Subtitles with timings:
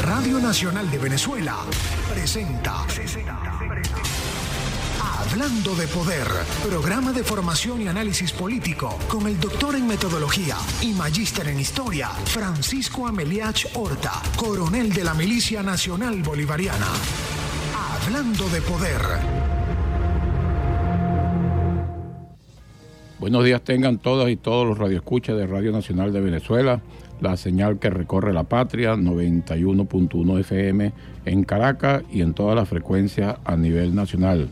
[0.00, 1.56] Radio Nacional de Venezuela
[2.12, 2.84] presenta
[5.00, 6.26] Hablando de Poder,
[6.62, 12.08] programa de formación y análisis político con el doctor en metodología y magíster en historia,
[12.26, 16.88] Francisco Ameliach Horta, coronel de la Milicia Nacional Bolivariana.
[18.04, 19.61] Hablando de Poder.
[23.22, 26.80] Buenos días tengan todas y todos los radioescuchas de Radio Nacional de Venezuela,
[27.20, 30.92] la señal que recorre la patria, 91.1 FM
[31.26, 34.48] en Caracas y en todas las frecuencias a nivel nacional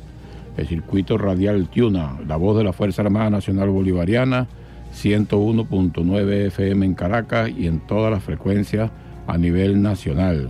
[0.56, 4.46] el circuito radial Tuna, la voz de la Fuerza Armada Nacional Bolivariana,
[4.94, 8.92] 101.9 FM en Caracas y en todas las frecuencias
[9.26, 10.48] a nivel nacional.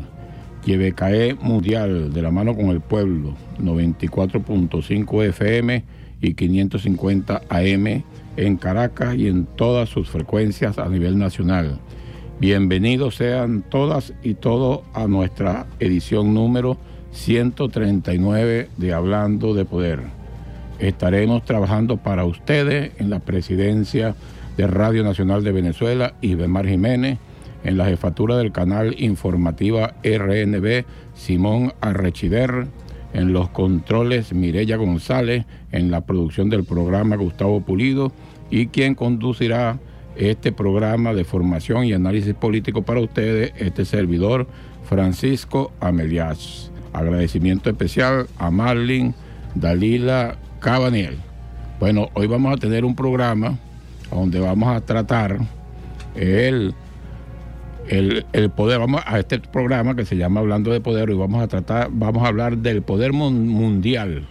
[0.66, 8.02] Yebecae Mundial, de la mano con el pueblo, 94.5 FM y 550 AM
[8.37, 11.79] en Caracas y en todas sus frecuencias a nivel nacional.
[12.41, 16.79] Bienvenidos sean todas y todos a nuestra edición número
[17.12, 20.01] 139 de Hablando de Poder.
[20.79, 24.15] Estaremos trabajando para ustedes en la presidencia
[24.57, 27.18] de Radio Nacional de Venezuela, Ibemar Jiménez,
[27.65, 30.84] en la jefatura del canal informativa RNB,
[31.15, 32.66] Simón Arrechider,
[33.12, 38.12] en los controles Mirella González, en la producción del programa Gustavo Pulido
[38.50, 39.78] y quien conducirá
[40.16, 44.46] este programa de formación y análisis político para ustedes, este servidor
[44.88, 46.70] Francisco Amelias.
[46.92, 49.14] Agradecimiento especial a Marlin
[49.54, 51.16] Dalila Cabaniel.
[51.78, 53.56] Bueno, hoy vamos a tener un programa
[54.10, 55.38] donde vamos a tratar
[56.16, 56.74] el,
[57.91, 61.49] el, poder, vamos a este programa que se llama Hablando de Poder, y vamos a
[61.49, 64.27] tratar, vamos a hablar del poder mundial,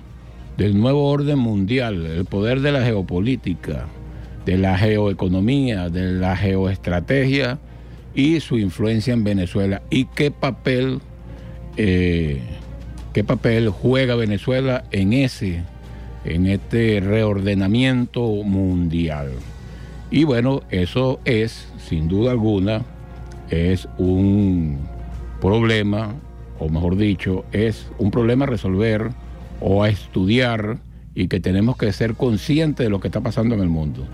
[0.58, 3.88] del nuevo orden mundial, el poder de la geopolítica,
[4.46, 7.60] de la geoeconomía, de la geoestrategia
[8.16, 11.02] y su influencia en Venezuela y qué papel
[11.78, 12.42] eh,
[13.14, 15.64] qué papel juega Venezuela en ese,
[16.26, 19.32] en este reordenamiento mundial.
[20.12, 22.84] Y bueno, eso es, sin duda alguna,
[23.50, 24.80] es un
[25.42, 26.16] problema,
[26.60, 29.10] o mejor dicho, es un problema a resolver
[29.62, 30.78] o a estudiar
[31.16, 34.06] y que tenemos que ser conscientes de lo que está pasando en el mundo.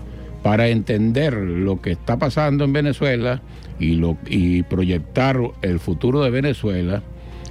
[0.42, 3.42] Para entender lo que está pasando en Venezuela
[3.78, 7.02] y, y proyectar el futuro de Venezuela,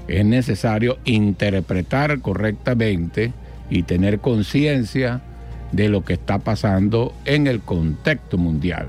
[0.08, 3.34] es necesario interpretar correctamente
[3.70, 5.22] y tener conciencia
[5.72, 8.88] de lo que está pasando en el contexto mundial.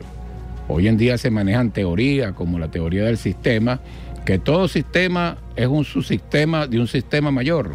[0.69, 3.81] Hoy en día se manejan teorías como la teoría del sistema,
[4.25, 7.75] que todo sistema es un subsistema de un sistema mayor,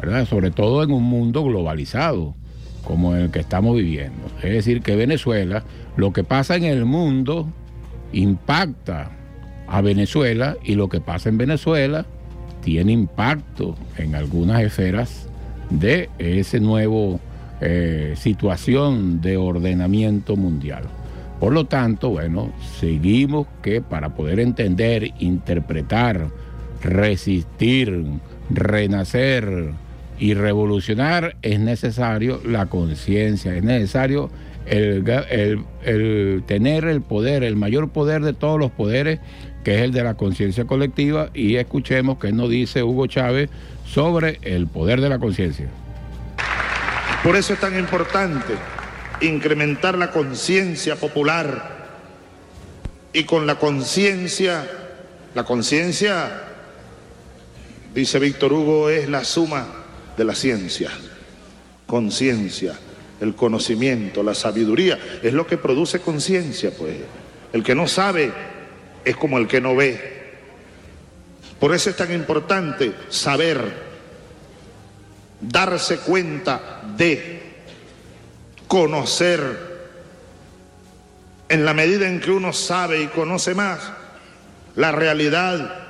[0.00, 0.26] ¿verdad?
[0.26, 2.34] Sobre todo en un mundo globalizado
[2.82, 4.26] como el que estamos viviendo.
[4.42, 5.64] Es decir, que Venezuela,
[5.96, 7.48] lo que pasa en el mundo
[8.12, 9.10] impacta
[9.66, 12.04] a Venezuela y lo que pasa en Venezuela
[12.62, 15.28] tiene impacto en algunas esferas
[15.70, 17.20] de ese nuevo
[17.60, 20.84] eh, situación de ordenamiento mundial.
[21.44, 26.28] Por lo tanto, bueno, seguimos que para poder entender, interpretar,
[26.82, 28.02] resistir,
[28.48, 29.72] renacer
[30.18, 34.30] y revolucionar es necesario la conciencia, es necesario
[34.64, 35.04] el,
[36.46, 39.20] tener el poder, el mayor poder de todos los poderes
[39.64, 43.50] que es el de la conciencia colectiva, y escuchemos qué nos dice Hugo Chávez
[43.84, 45.66] sobre el poder de la conciencia.
[47.22, 48.54] Por eso es tan importante
[49.26, 51.74] incrementar la conciencia popular
[53.12, 54.68] y con la conciencia,
[55.34, 56.42] la conciencia,
[57.94, 59.66] dice Víctor Hugo, es la suma
[60.16, 60.90] de la ciencia,
[61.86, 62.74] conciencia,
[63.20, 66.96] el conocimiento, la sabiduría, es lo que produce conciencia, pues.
[67.52, 68.32] El que no sabe
[69.04, 70.24] es como el que no ve.
[71.60, 73.94] Por eso es tan importante saber,
[75.40, 77.43] darse cuenta de,
[78.68, 79.74] conocer.
[81.48, 83.80] En la medida en que uno sabe y conoce más
[84.76, 85.84] la realidad,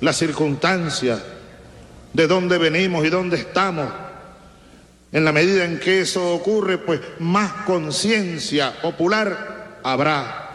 [0.00, 1.22] las circunstancias,
[2.12, 3.88] de dónde venimos y dónde estamos,
[5.12, 10.48] en la medida en que eso ocurre, pues más conciencia popular habrá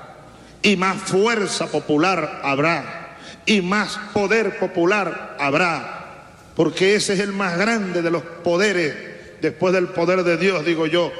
[0.61, 7.57] y más fuerza popular habrá y más poder popular habrá, porque ese es el más
[7.57, 8.95] grande de los poderes,
[9.41, 11.11] después del poder de Dios, digo yo,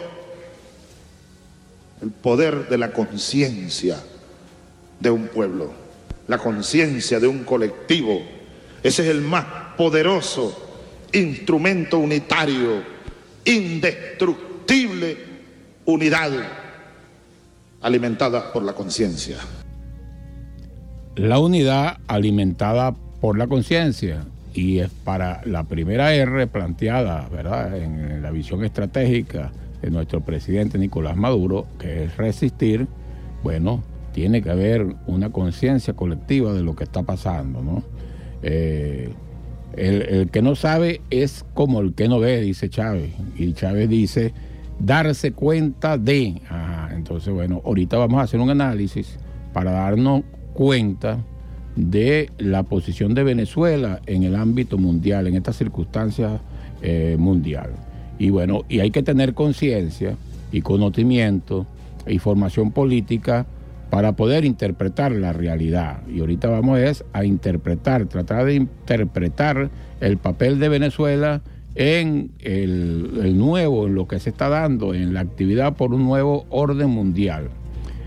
[2.03, 3.97] el poder de la conciencia
[4.99, 5.71] de un pueblo,
[6.27, 8.21] la conciencia de un colectivo.
[8.83, 9.45] Ese es el más
[9.77, 10.53] poderoso
[11.13, 12.83] instrumento unitario,
[13.45, 15.17] indestructible
[15.85, 16.31] unidad
[17.81, 19.37] alimentada por la conciencia.
[21.15, 28.21] La unidad alimentada por la conciencia y es para la primera R planteada, ¿verdad?, en
[28.21, 29.51] la visión estratégica
[29.83, 32.87] de nuestro presidente Nicolás Maduro, que es resistir,
[33.43, 33.83] bueno,
[34.13, 37.83] tiene que haber una conciencia colectiva de lo que está pasando, ¿no?
[38.41, 39.09] Eh,
[39.75, 43.11] el, que no sabe es como el que no ve, dice Chávez.
[43.35, 44.33] Y Chávez dice
[44.79, 46.41] darse cuenta de.
[46.95, 49.17] entonces, bueno, ahorita vamos a hacer un análisis
[49.51, 51.17] para darnos cuenta
[51.75, 56.39] de la posición de Venezuela en el ámbito mundial, en estas circunstancias
[56.81, 57.71] eh, mundial.
[58.19, 60.15] Y bueno, y hay que tener conciencia
[60.51, 61.65] y conocimiento
[62.07, 63.45] y formación política
[63.89, 66.01] para poder interpretar la realidad.
[66.07, 69.69] Y ahorita vamos a interpretar, tratar de interpretar
[70.01, 71.41] el papel de Venezuela
[71.75, 76.03] en el, el, nuevo, en lo que se está dando, en la actividad por un
[76.03, 77.49] nuevo orden mundial.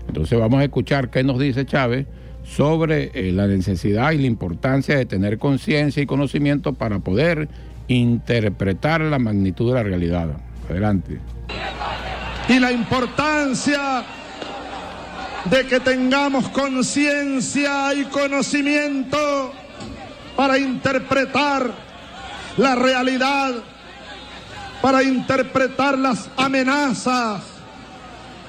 [0.07, 2.05] Entonces vamos a escuchar qué nos dice Chávez
[2.43, 7.49] sobre eh, la necesidad y la importancia de tener conciencia y conocimiento para poder
[7.87, 10.29] interpretar la magnitud de la realidad.
[10.69, 11.19] Adelante.
[12.49, 14.03] Y la importancia
[15.45, 19.53] de que tengamos conciencia y conocimiento
[20.35, 21.71] para interpretar
[22.57, 23.55] la realidad,
[24.81, 27.43] para interpretar las amenazas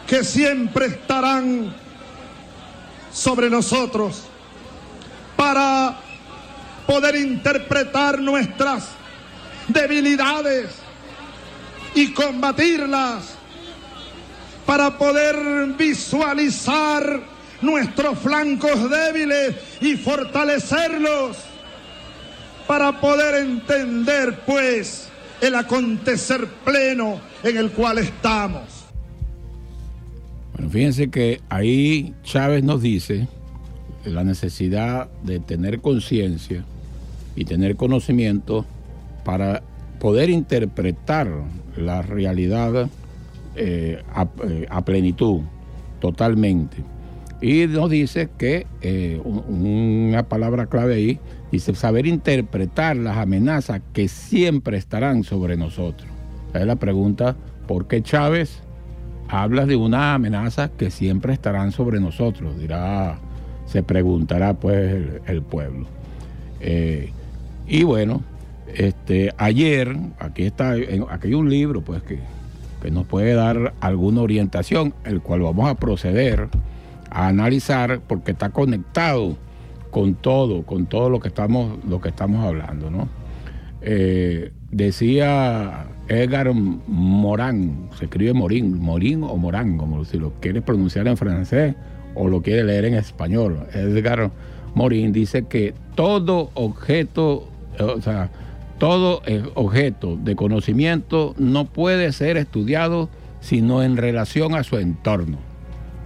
[0.06, 1.74] que siempre estarán
[3.12, 4.24] sobre nosotros
[5.36, 5.96] para
[6.86, 8.88] poder interpretar nuestras
[9.68, 10.70] debilidades
[11.94, 13.34] y combatirlas,
[14.66, 17.22] para poder visualizar
[17.62, 21.38] nuestros flancos débiles y fortalecerlos,
[22.66, 25.08] para poder entender pues
[25.40, 28.62] el acontecer pleno en el cual estamos.
[30.52, 33.28] Bueno, fíjense que ahí Chávez nos dice
[34.04, 36.64] la necesidad de tener conciencia
[37.36, 38.66] y tener conocimiento
[39.28, 39.62] para
[40.00, 41.28] poder interpretar
[41.76, 42.88] la realidad
[43.56, 44.02] eh,
[44.42, 45.42] eh, a, plenitud,
[46.00, 46.78] totalmente.
[47.42, 51.20] Y nos dice que eh, una palabra clave ahí,
[51.52, 56.08] dice saber interpretar las amenazas que siempre estarán sobre nosotros.
[56.54, 57.36] Es la pregunta,
[57.66, 58.62] ¿por qué Chávez
[59.28, 63.18] hablas de una amenaza que siempre estarán sobre nosotros, dirá,
[63.66, 65.86] se preguntará pues el, pueblo.
[67.66, 68.22] Y bueno,
[68.74, 72.18] este, ayer, aquí está, aquí hay un libro pues que,
[72.82, 76.48] que nos puede dar alguna orientación, el cual vamos a proceder
[77.10, 79.36] a analizar porque está conectado
[79.90, 83.08] con todo, con todo lo que estamos, lo que estamos hablando, ¿no?
[83.80, 91.06] Eh, decía Edgar Morán, se escribe Morín, Morín o Morán, como si lo quiere pronunciar
[91.08, 91.74] en francés
[92.14, 93.66] o lo quiere leer en español.
[93.72, 94.30] Edgar
[94.74, 97.48] Morín dice que todo objeto,
[97.78, 98.30] o sea,
[98.78, 99.22] todo
[99.54, 103.08] objeto de conocimiento no puede ser estudiado
[103.40, 105.38] sino en relación a su entorno,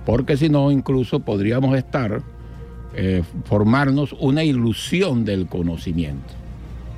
[0.04, 2.22] porque si no incluso podríamos estar,
[2.94, 6.34] eh, formarnos una ilusión del conocimiento.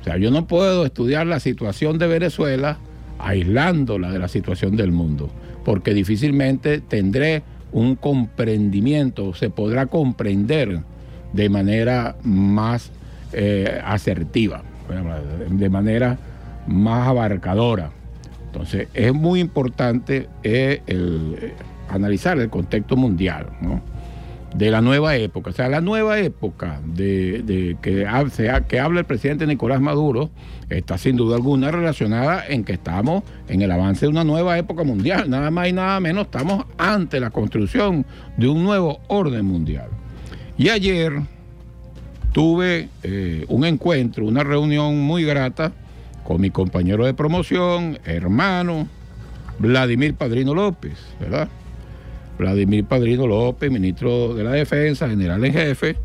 [0.01, 2.77] O sea, yo no puedo estudiar la situación de Venezuela
[3.17, 5.29] aislándola de la situación del mundo,
[5.63, 10.81] porque difícilmente tendré un comprendimiento, se podrá comprender
[11.33, 12.91] de manera más
[13.33, 14.63] eh, asertiva,
[15.49, 16.17] de manera
[16.67, 17.91] más abarcadora.
[18.47, 21.53] Entonces es muy importante eh, el,
[21.89, 23.47] analizar el contexto mundial.
[23.61, 23.81] ¿no?
[24.55, 25.49] de la nueva época.
[25.49, 28.07] O sea, la nueva época de, que,
[28.67, 30.29] que habla el presidente Nicolás Maduro
[30.69, 34.83] está sin duda alguna relacionada en que estamos en el avance de una nueva época
[34.83, 35.29] mundial.
[35.29, 38.05] Nada más y nada menos estamos ante la construcción
[38.37, 39.89] de un nuevo orden mundial.
[40.57, 41.21] Y ayer
[42.35, 45.71] tuve eh, un encuentro, una reunión muy grata
[46.25, 48.89] con mi compañero de promoción, hermano,
[49.57, 51.47] Vladimir Padrino López, ¿verdad?
[52.37, 55.95] Vladimir Padrino López, ministro de la Defensa, general en jefe,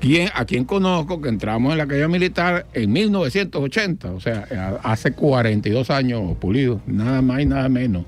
[0.00, 5.12] quien, a quien conozco que entramos en la calle militar en 1980, o sea, hace
[5.12, 8.06] 42 años pulido, nada más y nada menos.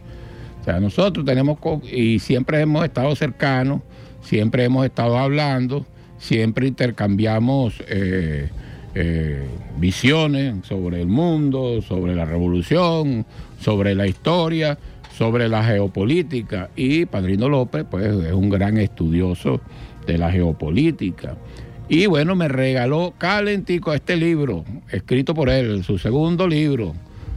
[0.62, 1.58] O sea, nosotros tenemos,
[1.92, 3.82] y siempre hemos estado cercanos,
[4.22, 5.84] siempre hemos estado hablando,
[6.20, 8.48] siempre intercambiamos eh,
[8.94, 9.44] eh,
[9.78, 13.26] visiones sobre el mundo, sobre la revolución,
[13.58, 14.78] sobre la historia
[15.20, 19.60] sobre la geopolítica y Padrino López pues es un gran estudioso
[20.06, 21.36] de la geopolítica.
[21.90, 26.94] Y bueno, me regaló calentico este libro, escrito por él, su segundo libro,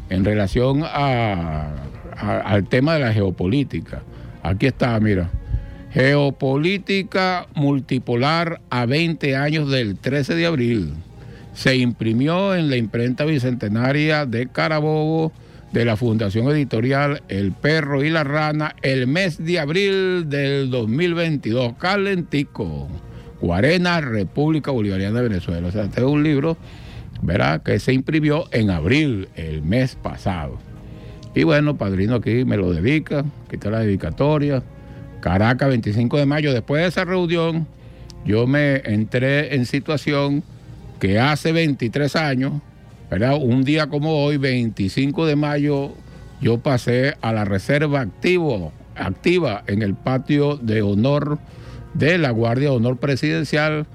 [0.09, 4.01] en relación al tema de la geopolítica.
[4.43, 5.29] Aquí está, mira.
[5.93, 10.93] Geopolítica multipolar a 20 años del 13 de abril.
[11.53, 15.31] se imprimió en la imprenta bicentenaria de Carabobo
[15.71, 21.73] de la Fundación Editorial El Perro y la Rana el mes de abril del 2022,
[21.77, 22.87] calentico.
[23.39, 25.67] Guarena, República Bolivariana de Venezuela.
[25.67, 26.57] O sea, este es un libro,
[27.21, 30.57] ¿verdad?, que se imprimió en abril, el mes pasado.
[31.35, 34.63] Y bueno, padrino aquí me lo dedica, está la dedicatoria.
[35.23, 36.53] Caracas, 25 de mayo.
[36.53, 37.65] Después de esa reunión,
[38.25, 40.43] yo me entré en situación
[40.99, 42.61] que hace 23 años,
[43.09, 43.37] ¿verdad?
[43.41, 45.93] Un día como hoy, 25 de mayo,
[46.41, 51.39] yo pasé a la reserva activo, activa en el patio de honor
[51.93, 53.85] de la Guardia de Honor Presidencial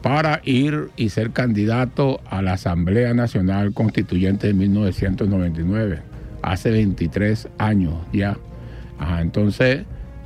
[0.00, 5.98] para ir y ser candidato a la Asamblea Nacional Constituyente de 1999,
[6.40, 8.38] hace 23 años ya.
[9.20, 9.84] entonces,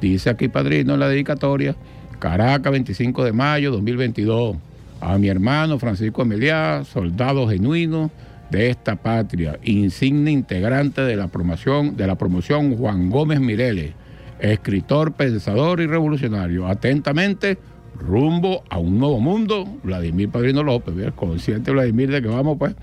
[0.09, 1.77] dice aquí Padrino en la dedicatoria,
[2.19, 4.57] Caracas, 25 de mayo 2022,
[5.01, 8.11] a mi hermano Francisco Emiliá, soldado genuino
[8.51, 13.95] de esta patria, insigne integrante de la promoción, de la promoción Juan Gómez Mireles
[14.43, 16.67] escritor, pensador y revolucionario.
[16.67, 17.59] Atentamente,
[17.95, 22.75] rumbo a un nuevo mundo, Vladimir Padrino López, consciente Vladimir de que vamos pues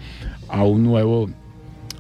[0.48, 1.30] a un nuevo,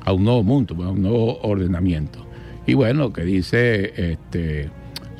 [0.06, 2.26] a un nuevo mundo, pues, a un nuevo ordenamiento.
[2.66, 4.70] Y bueno, que dice este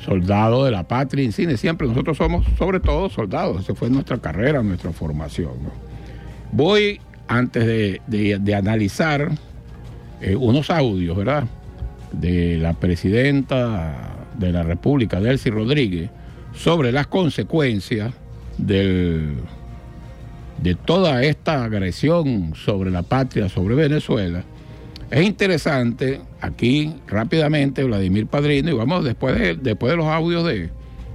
[0.04, 4.62] soldado de la patria insigne, siempre nosotros somos sobre todo soldados, esa fue nuestra carrera,
[4.62, 5.52] nuestra formación.
[6.52, 7.66] Voy, antes
[8.06, 9.30] de, analizar
[10.20, 11.44] eh, unos audios, ¿verdad?
[12.12, 16.10] De la presidenta de la República, Delcy Rodríguez,
[16.54, 18.12] sobre las consecuencias
[18.58, 19.36] del,
[20.62, 24.42] de toda esta agresión sobre la patria, sobre Venezuela,
[25.10, 30.70] es interesante aquí rápidamente Vladimir Padrino y vamos después de, después de los audios de,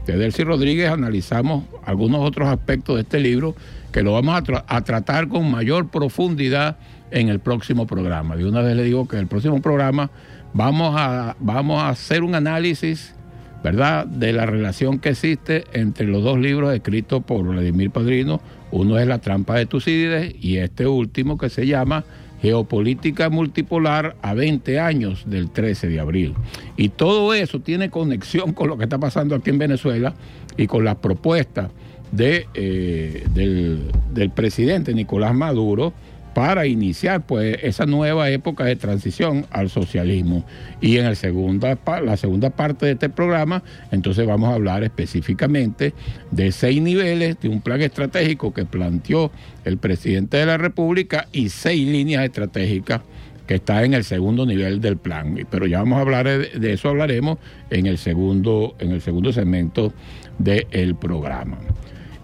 [0.05, 3.55] de Delcy Rodríguez analizamos algunos otros aspectos de este libro
[3.93, 6.77] que lo vamos a, tratar con mayor profundidad
[7.11, 8.35] en el próximo programa.
[8.35, 10.11] De una vez le digo que en el próximo programa
[10.53, 13.15] vamos a, vamos a hacer un análisis
[13.63, 18.41] ¿verdad?, de la relación que existe entre los dos libros escritos por Vladimir Padrino.
[18.69, 22.03] Uno es La trampa de Tucídides y este último que se llama
[22.45, 26.35] Geopolítica multipolar a 20 años del 13 de abril.
[26.77, 30.13] Y todo eso tiene conexión con lo que está pasando aquí en Venezuela
[30.55, 31.71] y con las propuestas
[32.11, 35.93] de, eh, del, del presidente Nicolás Maduro
[36.36, 40.46] para iniciar pues esa nueva época de transición al socialismo.
[40.82, 45.94] Y en segunda, la segunda parte de este programa, entonces vamos a hablar específicamente
[46.32, 49.32] de seis niveles de un plan estratégico que planteó
[49.63, 53.00] el presidente de la República y seis líneas estratégicas
[53.48, 55.38] que está en el segundo nivel del plan.
[55.50, 57.38] Pero ya vamos a hablar de, eso, hablaremos
[57.70, 59.94] en el segundo, en el segundo segmento
[60.38, 61.58] del programa.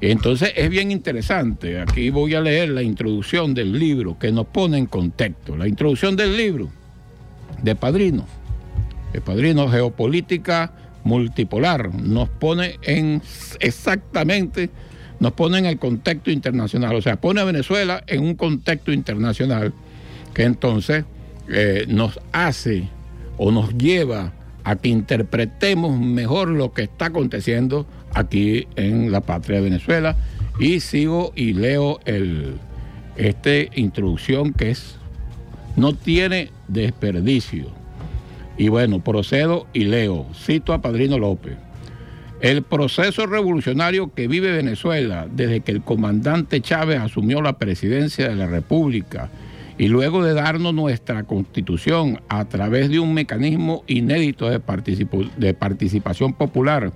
[0.01, 1.79] Entonces es bien interesante.
[1.79, 5.55] Aquí voy a leer la introducción del libro que nos pone en contexto.
[5.55, 6.69] La introducción del libro
[7.61, 8.25] de Padrino.
[9.13, 13.21] El Padrino Geopolítica Multipolar nos pone en
[13.59, 14.69] exactamente,
[15.19, 16.95] nos pone en el contexto internacional.
[16.95, 19.73] O sea, pone a Venezuela en un contexto internacional
[20.33, 21.05] que entonces
[21.47, 22.87] eh, nos hace
[23.37, 29.57] o nos lleva a que interpretemos mejor lo que está aconteciendo aquí en la patria
[29.57, 30.15] de Venezuela.
[30.59, 32.55] Y sigo y leo el,
[33.15, 34.97] esta introducción que es,
[35.75, 37.67] no tiene desperdicio.
[38.57, 40.27] Y bueno, procedo y leo.
[40.35, 41.57] Cito a Padrino López.
[42.41, 48.35] El proceso revolucionario que vive Venezuela desde que el comandante Chávez asumió la presidencia de
[48.35, 49.29] la República
[49.77, 54.59] y luego de darnos nuestra constitución a través de un mecanismo inédito de,
[55.37, 56.91] de participación popular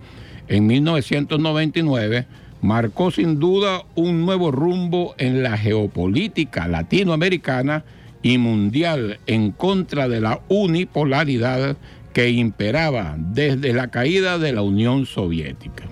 [0.47, 2.25] en 1999
[2.61, 7.83] marcó sin duda un nuevo rumbo en la geopolítica latinoamericana
[8.21, 11.77] y mundial en contra de la unipolaridad
[12.13, 15.83] que imperaba desde la caída de la Unión Soviética.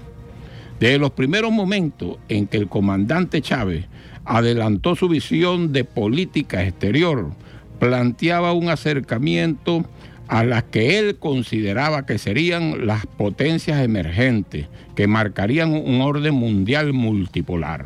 [0.79, 3.85] Desde los primeros momentos en que el comandante Chávez
[4.25, 7.31] adelantó su visión de política exterior,
[7.79, 9.85] planteaba un acercamiento
[10.27, 16.93] a las que él consideraba que serían las potencias emergentes que marcarían un orden mundial
[16.93, 17.85] multipolar.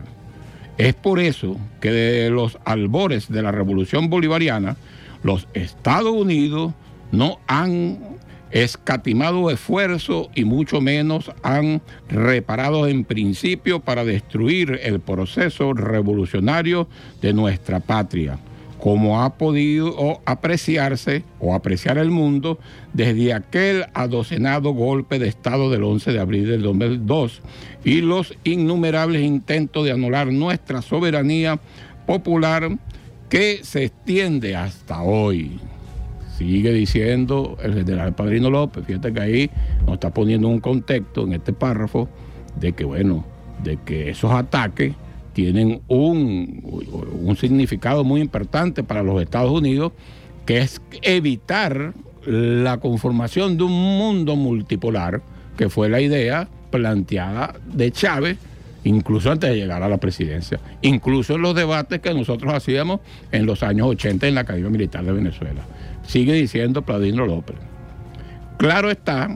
[0.78, 4.78] Es por eso que de los albores de la revolución bolivariana,
[5.24, 6.74] los Estados Unidos
[7.12, 8.18] no han
[8.52, 16.88] escatimado esfuerzo y mucho menos han reparado en principio para destruir el proceso revolucionario
[17.22, 18.40] de nuestra patria
[18.80, 22.60] como ha podido apreciarse o apreciar el mundo
[22.94, 27.42] desde aquel adocenado golpe de Estado del 11 de abril del 2002
[27.84, 31.60] y los innumerables intentos de anular nuestra soberanía
[32.06, 32.70] popular
[33.30, 35.60] que se extiende hasta hoy.
[36.38, 39.52] Sigue diciendo el general Padrino López, fíjate que ahí
[39.86, 42.08] nos está poniendo un contexto en este párrafo
[42.60, 43.26] de que, bueno,
[43.64, 44.94] de que esos ataques
[45.38, 46.64] tienen un,
[47.22, 49.92] un significado muy importante para los Estados Unidos,
[50.48, 51.94] que es evitar
[52.26, 55.22] la conformación de un mundo multipolar,
[55.56, 58.40] que fue la idea planteada de Chávez
[58.84, 63.02] incluso antes de llegar a la presidencia, incluso en los debates que nosotros hacíamos
[63.32, 65.62] en los años 80 en la Academia Militar de Venezuela.
[66.08, 67.58] Sigue diciendo Pladino López.
[68.58, 69.30] Claro está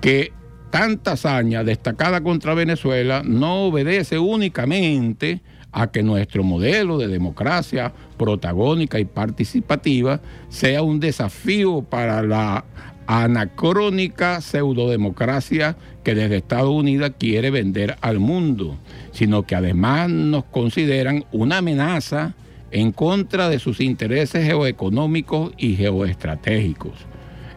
[0.00, 0.32] que
[0.74, 5.40] tanta hazaña destacada contra Venezuela no obedece únicamente
[5.70, 12.64] a que nuestro modelo de democracia protagónica y participativa sea un desafío para la
[13.06, 18.76] anacrónica pseudodemocracia que desde Estados Unidos quiere vender al mundo,
[19.12, 22.34] sino que además nos consideran una amenaza
[22.72, 26.94] en contra de sus intereses geoeconómicos y geoestratégicos.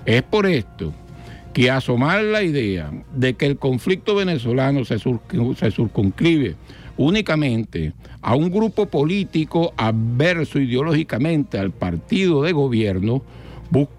[0.05, 0.93] Es por esto
[1.57, 6.53] que asomar la idea de que el conflicto venezolano se, se circunscribe
[6.97, 13.23] únicamente a un grupo político adverso ideológicamente al partido de gobierno,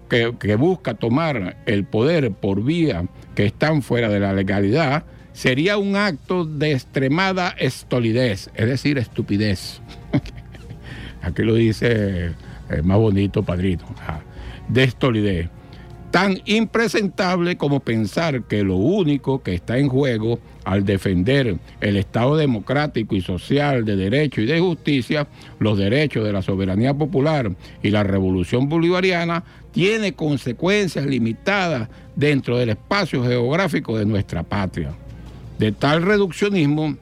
[0.09, 3.03] que, busca tomar el poder por vía
[3.35, 9.81] que están fuera de la legalidad, sería un acto de extremada estolidez, es decir, estupidez.
[11.21, 12.31] Aquí lo dice
[12.69, 13.83] el más bonito padrino,
[14.69, 15.49] de estolidez
[16.11, 22.35] tan impresentable como pensar que lo único que está en juego al defender el Estado
[22.35, 25.27] democrático y social de derecho y de justicia,
[25.59, 27.51] los derechos de la soberanía popular
[27.83, 34.91] y la revolución bolivariana, tiene consecuencias limitadas dentro del espacio geográfico de nuestra patria.
[35.59, 36.97] De tal reduccionismo,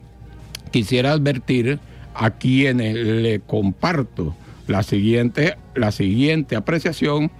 [0.70, 1.78] quisiera advertir
[2.14, 4.34] a quienes le comparto
[4.66, 7.30] la siguiente, la siguiente apreciación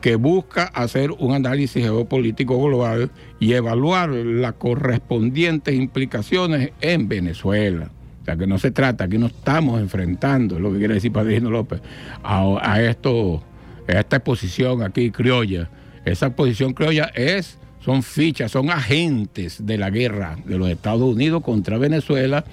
[0.00, 7.90] que busca hacer un análisis geopolítico global y evaluar las correspondientes implicaciones en Venezuela.
[8.22, 11.12] O sea, que no se trata, aquí no estamos enfrentando, es lo que quiere decir
[11.12, 11.80] Padrino López,
[12.24, 13.42] a, esto,
[13.86, 15.70] esta exposición aquí criolla.
[16.04, 21.42] Esa exposición criolla es, son fichas, son agentes de la guerra de los Estados Unidos
[21.42, 22.44] contra Venezuela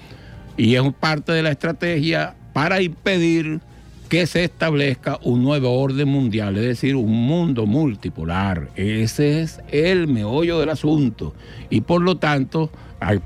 [0.56, 3.60] y es parte de la estrategia para impedir
[4.08, 8.70] que se establezca un nuevo orden mundial, es decir, un mundo multipolar.
[8.76, 11.34] Ese es el meollo del asunto.
[11.70, 12.70] Y por lo tanto,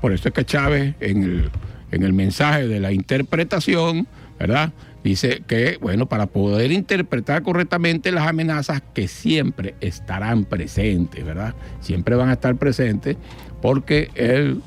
[0.01, 1.49] por eso es que Chávez en el,
[1.91, 4.07] en el mensaje de la interpretación,
[4.39, 4.71] ¿verdad?
[5.03, 11.55] Dice que, bueno, para poder interpretar correctamente las amenazas que siempre estarán presentes, ¿verdad?
[11.79, 13.15] Siempre van a estar presentes
[13.61, 14.61] porque el,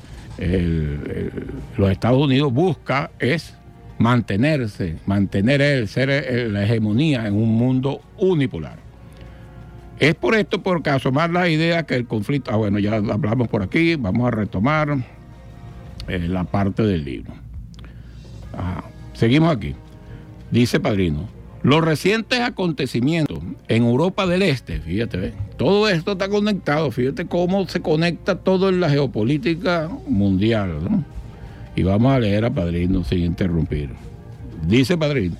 [1.77, 3.53] los Estados Unidos busca es
[3.97, 8.77] mantenerse, mantener él, ser la hegemonía en un mundo unipolar.
[9.99, 13.61] Es por esto, porque asomar la idea que el conflicto, ah bueno, ya hablamos por
[13.61, 14.97] aquí, vamos a retomar
[16.07, 17.33] eh, la parte del libro.
[19.13, 19.75] Seguimos aquí.
[20.51, 21.29] Dice Padrino,
[21.63, 27.81] los recientes acontecimientos en Europa del Este, fíjate, todo esto está conectado, fíjate cómo se
[27.81, 30.83] conecta todo en la geopolítica mundial.
[30.83, 31.05] ¿no?
[31.75, 33.89] Y vamos a leer a Padrino sin interrumpir.
[34.67, 35.35] Dice Padrino,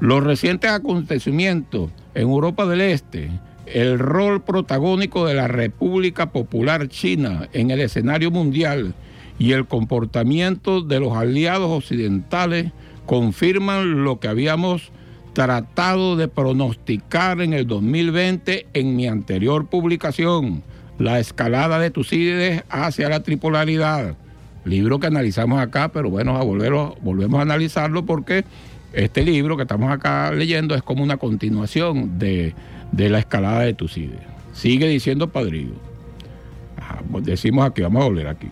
[0.00, 3.30] los recientes acontecimientos en Europa del Este,
[3.66, 8.94] el rol protagónico de la República Popular China en el escenario mundial
[9.38, 12.72] y el comportamiento de los aliados occidentales
[13.06, 14.90] confirman lo que habíamos
[15.32, 20.62] tratado de pronosticar en el 2020 en mi anterior publicación,
[20.98, 24.16] la escalada de Tucídides hacia la tripolaridad
[24.68, 28.44] libro que analizamos acá, pero bueno, a volverlo, volvemos a analizarlo porque
[28.92, 32.54] este libro que estamos acá leyendo es como una continuación de,
[32.96, 34.20] la escalada de Tucídides.
[34.52, 35.74] Sigue diciendo Padrillo.
[37.10, 38.48] Pues decimos aquí, vamos a volver aquí.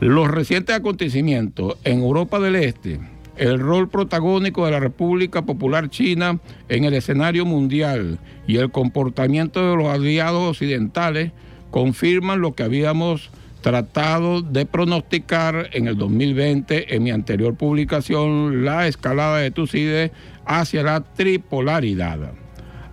[0.00, 3.00] Los recientes acontecimientos en Europa del Este,
[3.36, 9.70] el rol protagónico de la República Popular China en el escenario mundial y el comportamiento
[9.70, 11.32] de los aliados occidentales
[11.70, 13.30] confirman lo que habíamos
[13.68, 20.10] tratado de pronosticar en el 2020 en mi anterior publicación la escalada de Tucídides
[20.46, 22.32] hacia la tripolaridad.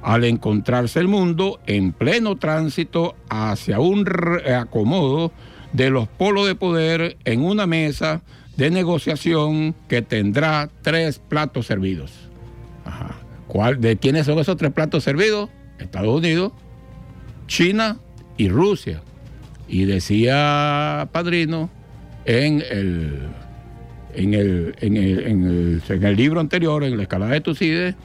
[0.01, 4.05] Al encontrarse el mundo en pleno tránsito hacia un
[4.53, 5.31] acomodo
[5.71, 8.21] de los polos de poder en una mesa
[8.57, 12.11] de negociación que tendrá tres platos servidos.
[13.47, 15.49] ¿Cuál, ¿De quiénes son esos tres platos servidos?
[15.79, 16.51] Estados Unidos,
[17.47, 17.97] China
[18.35, 19.01] y Rusia.
[19.67, 21.69] Y decía Padrino
[22.25, 23.19] en el,
[24.13, 27.95] en el, en el, libro anterior, en la escalada de Tucídides,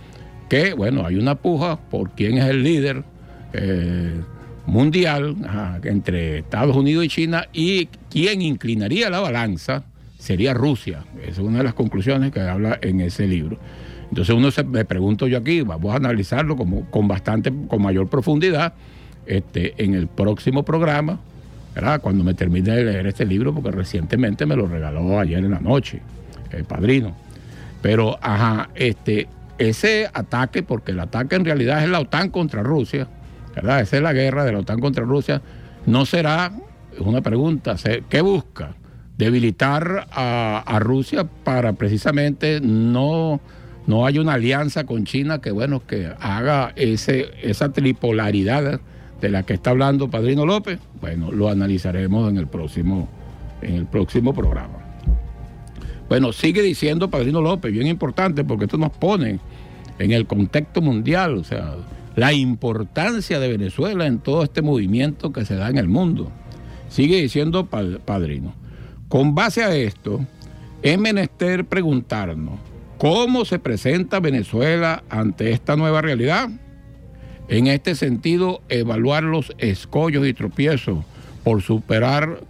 [0.49, 3.05] que, bueno, hay una puja por quién es el líder
[3.53, 4.21] eh,
[4.67, 5.37] mundial
[5.85, 9.85] entre Estados Unidos y China y quién inclinaría la balanza
[10.19, 11.05] sería Rusia.
[11.23, 13.59] Esa es una de las conclusiones que habla en ese libro.
[14.11, 18.09] Entonces uno se, me pregunto yo aquí, vamos a analizarlo como, con bastante, con mayor
[18.09, 18.75] profundidad
[19.27, 21.21] este, en el próximo programa,
[22.03, 25.61] cuando me termine de leer este libro, porque recientemente me lo regaló ayer en la
[25.61, 26.03] noche,
[26.53, 27.15] el padrino.
[27.83, 29.29] Pero, ajá, este,
[29.59, 33.09] ese ataque, porque el ataque en realidad es la OTAN contra Rusia,
[33.55, 33.81] ¿verdad?
[33.81, 35.41] Esa es la guerra de la OTAN contra Rusia,
[35.87, 36.53] no será,
[36.93, 37.77] es una pregunta,
[38.09, 38.75] ¿qué busca?
[39.17, 43.41] Debilitar a, a Rusia para precisamente no
[43.87, 48.81] no hay una alianza con China que bueno que haga ese, esa tripolaridad
[49.21, 53.09] de la que está hablando Padrino López, bueno, lo analizaremos en el próximo,
[53.63, 54.79] en el próximo programa.
[56.09, 59.39] Bueno, sigue diciendo Padrino López, bien importante, porque esto nos pone
[59.99, 61.77] en el contexto mundial, o sea,
[62.17, 66.33] la importancia de Venezuela en todo este movimiento que se da en el mundo.
[66.89, 68.55] Sigue diciendo Padrino.
[69.09, 70.21] Con base a esto,
[70.83, 72.59] es menester preguntarnos,
[72.99, 76.49] ¿cómo se presenta Venezuela ante esta nueva realidad?
[77.51, 81.05] En este sentido, evaluar los escollos y tropiezos
[81.43, 82.43] por superar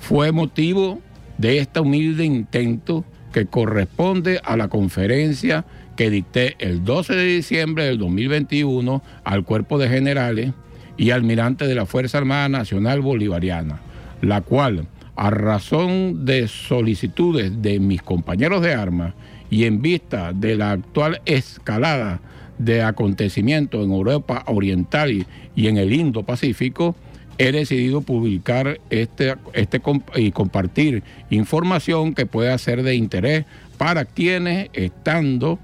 [0.00, 0.98] fue motivo
[1.38, 7.84] de este humilde intento que corresponde a la conferencia que dicté el 12 de diciembre
[7.84, 10.52] del 2021 al Cuerpo de Generales
[10.96, 13.78] y almirante de la Fuerza Armada Nacional Bolivariana,
[14.22, 19.14] la cual, a razón de solicitudes de mis compañeros de armas
[19.50, 22.20] y en vista de la actual escalada
[22.58, 26.96] de acontecimientos en Europa Oriental y, en el Indo-Pacífico,
[27.38, 29.80] he decidido publicar este, este
[30.16, 33.44] y compartir información que pueda ser de interés
[33.76, 35.58] para quienes, estando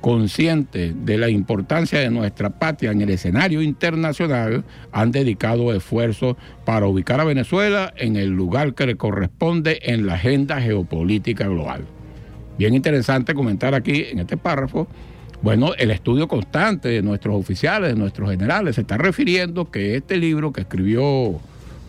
[0.00, 6.86] conscientes de la importancia de nuestra patria en el escenario internacional, han dedicado esfuerzos para
[6.86, 11.86] ubicar a Venezuela en el lugar que le corresponde en la agenda geopolítica global.
[12.56, 14.86] Bien interesante comentar aquí en este párrafo
[15.42, 20.16] bueno, el estudio constante de nuestros oficiales, de nuestros generales, se está refiriendo que este
[20.16, 21.38] libro que escribió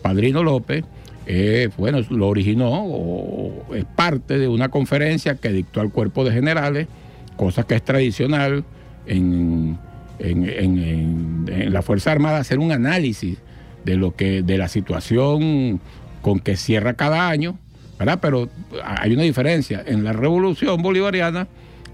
[0.02, 0.84] Padrino López,
[1.26, 6.32] eh, bueno, lo originó o es parte de una conferencia que dictó al cuerpo de
[6.32, 6.88] generales,
[7.36, 8.64] cosa que es tradicional
[9.06, 9.78] en,
[10.18, 13.38] la Fuerza Armada hacer un análisis
[13.84, 15.80] de lo que, de la situación
[16.22, 17.58] con que cierra cada año,
[17.98, 18.18] ¿verdad?
[18.20, 18.48] Pero
[18.82, 19.82] hay una diferencia.
[19.86, 21.46] En la revolución bolivariana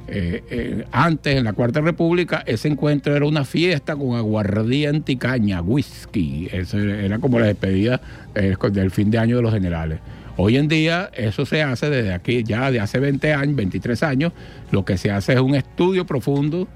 [0.06, 5.16] eh, eh, antes, en la Cuarta República, ese encuentro era una fiesta con aguardiente y
[5.16, 6.48] caña, whisky.
[6.52, 8.00] Eso era como la despedida
[8.34, 10.00] eh, del fin de año de los generales.
[10.36, 14.32] Hoy en día eso se hace desde aquí, ya de hace 20 años, 23 años,
[14.72, 16.68] lo que se hace es un estudio profundo.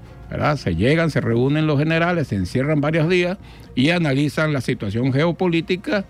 [0.57, 3.37] Se llegan, se reúnen los generales, se encierran varios días
[3.73, 6.05] y analizan la situación geopolítica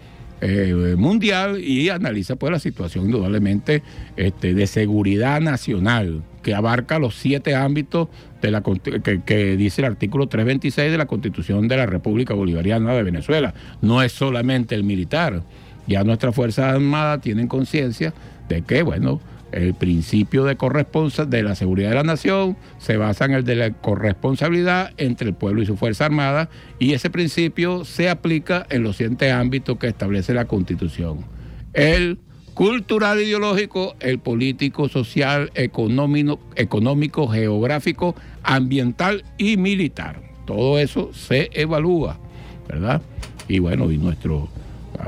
[0.98, 3.82] mundial y analiza pues la situación indudablemente
[4.18, 6.22] este, de seguridad nacional
[6.56, 8.08] abarca los siete ámbitos
[8.42, 13.04] de la, que, dice el artículo 326 de la Constitución de la República Bolivariana de
[13.04, 13.54] Venezuela.
[13.82, 15.44] No es solamente el militar.
[15.88, 18.14] Ya nuestras Fuerzas Armadas tienen conciencia
[18.48, 19.20] de que, bueno,
[19.52, 23.56] el principio de corresponsabilidad de la seguridad de la nación se basa en el de
[23.56, 28.84] la corresponsabilidad entre el pueblo y su Fuerza Armada y ese principio se aplica en
[28.84, 31.26] los siete ámbitos que establece la Constitución.
[31.74, 32.20] El
[32.60, 40.20] cultural, ideológico, el político, social, económico, económico, geográfico, ambiental y militar.
[40.46, 42.20] Todo eso se evalúa,
[42.68, 43.02] ¿verdad?
[43.48, 44.50] Y bueno, y nuestro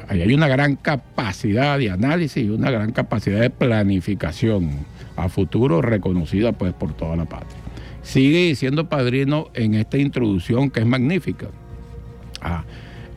[0.07, 4.85] hay una gran capacidad de análisis y una gran capacidad de planificación
[5.17, 7.59] a futuro reconocida pues por toda la patria.
[8.01, 11.47] Sigue diciendo Padrino en esta introducción que es magnífica.
[12.41, 12.63] Ah,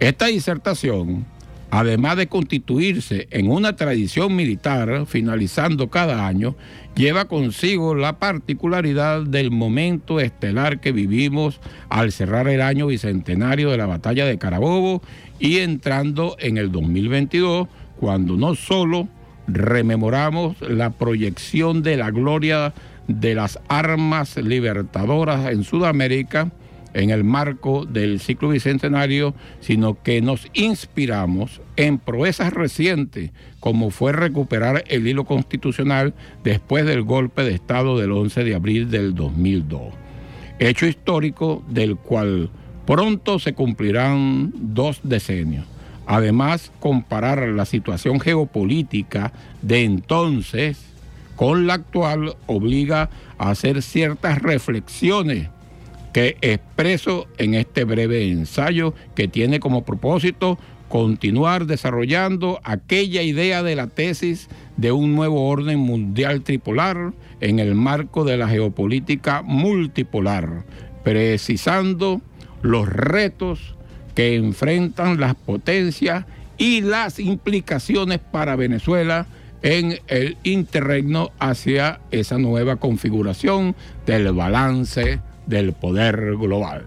[0.01, 1.25] esta disertación
[1.75, 6.55] además de constituirse en una tradición militar finalizando cada año,
[6.95, 13.79] lleva consigo la particularidad del momento estelar que vivimos al cerrar el año bicentenario de
[13.79, 15.03] la batalla de Carabobo
[15.41, 17.67] y entrando en el 2022,
[17.99, 19.09] cuando no solo
[19.49, 22.73] rememoramos la proyección de la gloria
[23.09, 26.53] de las armas libertadoras en Sudamérica,
[26.95, 34.13] en el marco del ciclo bicentenario, sino que nos inspiramos en proezas recientes, como fue
[34.13, 39.93] recuperar el hilo constitucional después del golpe de Estado del 11 de abril del 2002.
[40.61, 42.49] Hecho histórico del cual
[42.87, 45.67] pronto se cumplirán dos decenios.
[46.07, 50.95] Además, comparar la situación geopolítica de entonces
[51.35, 55.49] con la actual obliga a hacer ciertas reflexiones
[56.15, 63.75] que expreso en este breve ensayo que tiene como propósito continuar desarrollando aquella idea de
[63.75, 70.65] la tesis de un nuevo orden mundial tripolar en el marco de la geopolítica multipolar,
[71.03, 72.23] precisando
[72.63, 73.75] los retos
[74.15, 76.27] que enfrentan las potencias
[76.59, 79.27] y las implicaciones para Venezuela
[79.63, 83.75] en el interregno hacia esa nueva configuración
[84.07, 86.85] del balance del poder global.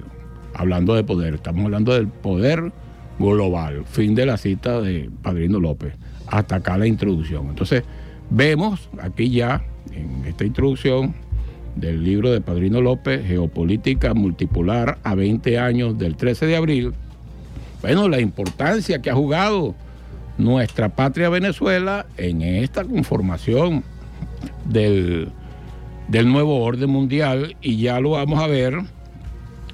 [0.53, 2.71] Hablando de poder, estamos hablando del poder
[3.19, 3.83] global.
[3.85, 5.93] Fin de la cita de Padrino López.
[6.27, 7.49] Hasta acá la introducción.
[7.49, 7.83] Entonces,
[8.29, 11.15] vemos aquí ya, en esta introducción
[11.75, 16.93] del libro de Padrino López, Geopolítica Multipolar a 20 años del 13 de abril,
[17.81, 19.75] bueno, la importancia que ha jugado
[20.37, 23.83] nuestra patria Venezuela en esta conformación
[24.65, 25.29] del,
[26.07, 28.81] del nuevo orden mundial y ya lo vamos a ver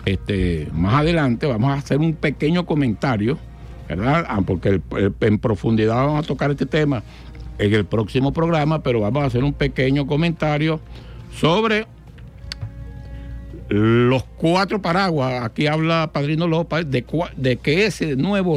[0.06, 3.38] este, más adelante vamos a hacer un pequeño comentario,
[3.88, 4.26] ¿verdad?
[4.28, 4.82] Ah, porque
[5.22, 7.04] en profundidad vamos a tocar este tema
[7.58, 10.82] en el próximo programa, pero vamos a hacer un pequeño comentario
[11.34, 11.86] sobre
[13.70, 15.44] los cuatro paraguas.
[15.44, 17.06] Aquí habla Padrino López de,
[17.38, 18.54] de que ese nuevo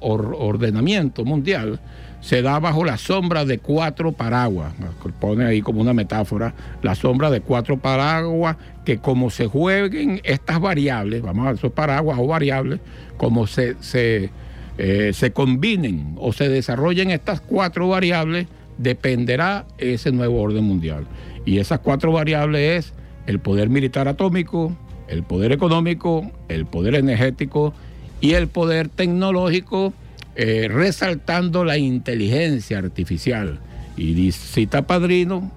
[0.00, 1.80] ordenamiento mundial
[2.20, 4.72] se da bajo la sombra de cuatro paraguas.
[5.20, 10.60] Pone ahí como una metáfora la sombra de cuatro paraguas que como se jueguen estas
[10.60, 12.80] variables, vamos a esos paraguas o variables,
[13.16, 14.30] como se, se,
[14.78, 18.46] eh, se combinen o se desarrollen estas cuatro variables,
[18.78, 21.06] dependerá ese nuevo orden mundial.
[21.44, 22.94] Y esas cuatro variables es
[23.26, 24.76] el poder militar atómico,
[25.08, 27.74] el poder económico, el poder energético
[28.20, 29.92] y el poder tecnológico
[30.40, 33.58] eh, resaltando la inteligencia artificial.
[33.96, 35.50] Y cita Padrino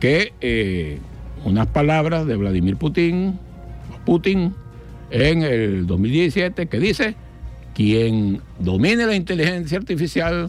[0.00, 1.00] que eh,
[1.44, 3.38] unas palabras de Vladimir Putin,
[4.06, 4.54] Putin,
[5.10, 7.14] en el 2017, que dice,
[7.74, 10.48] quien domine la inteligencia artificial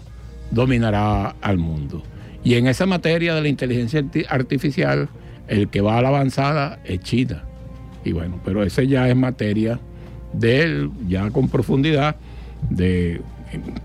[0.50, 2.04] dominará al mundo.
[2.42, 5.10] Y en esa materia de la inteligencia artificial,
[5.50, 7.44] el que va a la avanzada es China.
[8.06, 9.78] Y bueno, pero ese ya es materia
[10.32, 12.16] de él, ya con profundidad,
[12.70, 13.20] de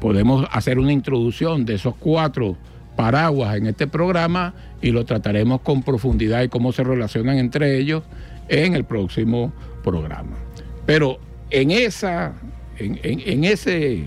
[0.00, 2.56] podemos hacer una introducción de esos cuatro
[2.96, 8.02] paraguas en este programa y lo trataremos con profundidad y cómo se relacionan entre ellos
[8.48, 9.52] en el próximo
[9.84, 10.36] programa.
[10.84, 11.18] Pero
[11.50, 12.34] en esa,
[12.78, 14.02] en, ese,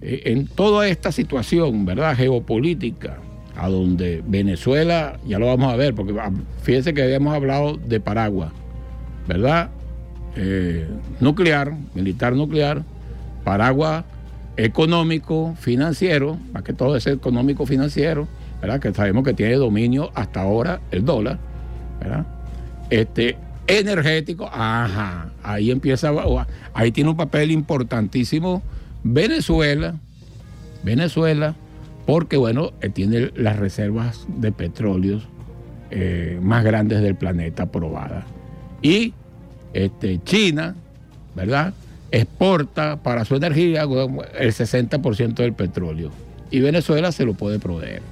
[0.00, 2.16] en toda esta situación, ¿verdad?
[2.16, 3.18] Geopolítica,
[3.56, 6.30] a donde Venezuela, ya lo vamos a ver, porque ah,
[6.62, 8.52] fíjense que habíamos hablado de paraguas,
[9.26, 9.70] ¿verdad?
[10.36, 10.86] Eh,
[11.20, 12.82] nuclear, militar nuclear,
[13.44, 14.04] paraguas
[14.56, 18.28] económico, financiero, más que todo ese económico financiero,
[18.60, 18.80] ¿verdad?
[18.80, 21.38] Que sabemos que tiene dominio hasta ahora el dólar,
[22.00, 22.26] ¿verdad?
[22.90, 23.36] Este,
[23.66, 26.12] energético, ajá, ahí empieza,
[26.74, 28.62] ahí tiene un papel importantísimo
[29.02, 29.94] Venezuela,
[30.82, 31.54] Venezuela,
[32.06, 35.20] porque bueno, eh, tiene las reservas de petróleo
[35.90, 38.24] eh, más grandes del planeta aprobadas.
[38.82, 39.14] Y
[39.72, 40.74] este, China,
[41.34, 41.74] ¿verdad?
[42.14, 46.10] Exporta para su energía el 60% del petróleo
[46.50, 48.02] y Venezuela se lo puede proveer.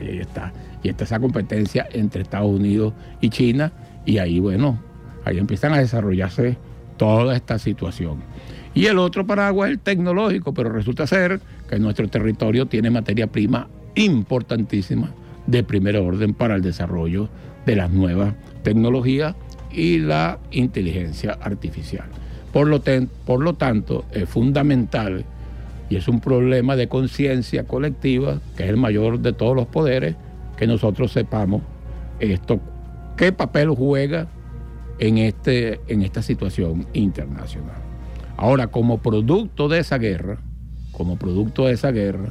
[0.00, 0.52] y ahí está.
[0.82, 3.72] Y está esa competencia entre Estados Unidos y China
[4.06, 4.78] y ahí, bueno,
[5.24, 6.56] ahí empiezan a desarrollarse
[6.96, 8.22] toda esta situación.
[8.72, 13.26] Y el otro paraguas es el tecnológico, pero resulta ser que nuestro territorio tiene materia
[13.26, 15.10] prima importantísima
[15.46, 17.28] de primer orden para el desarrollo
[17.66, 19.34] de las nuevas tecnologías
[19.70, 22.08] y la inteligencia artificial.
[22.54, 22.80] Por lo,
[23.26, 25.24] por lo tanto, es fundamental
[25.90, 30.14] y es un problema de conciencia colectiva, que es el mayor de todos los poderes,
[30.56, 31.62] que nosotros sepamos
[32.20, 32.60] esto,
[33.16, 34.28] qué papel juega
[35.00, 37.82] en, este, en esta situación internacional.
[38.36, 40.38] Ahora, como producto de esa guerra,
[40.92, 42.28] como producto de esa guerra,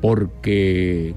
[0.00, 1.14] porque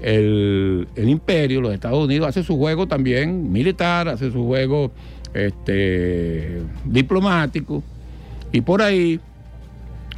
[0.00, 4.90] el, el imperio, los Estados Unidos, hace su juego también militar, hace su juego
[5.36, 7.82] este, diplomático,
[8.52, 9.20] y por ahí,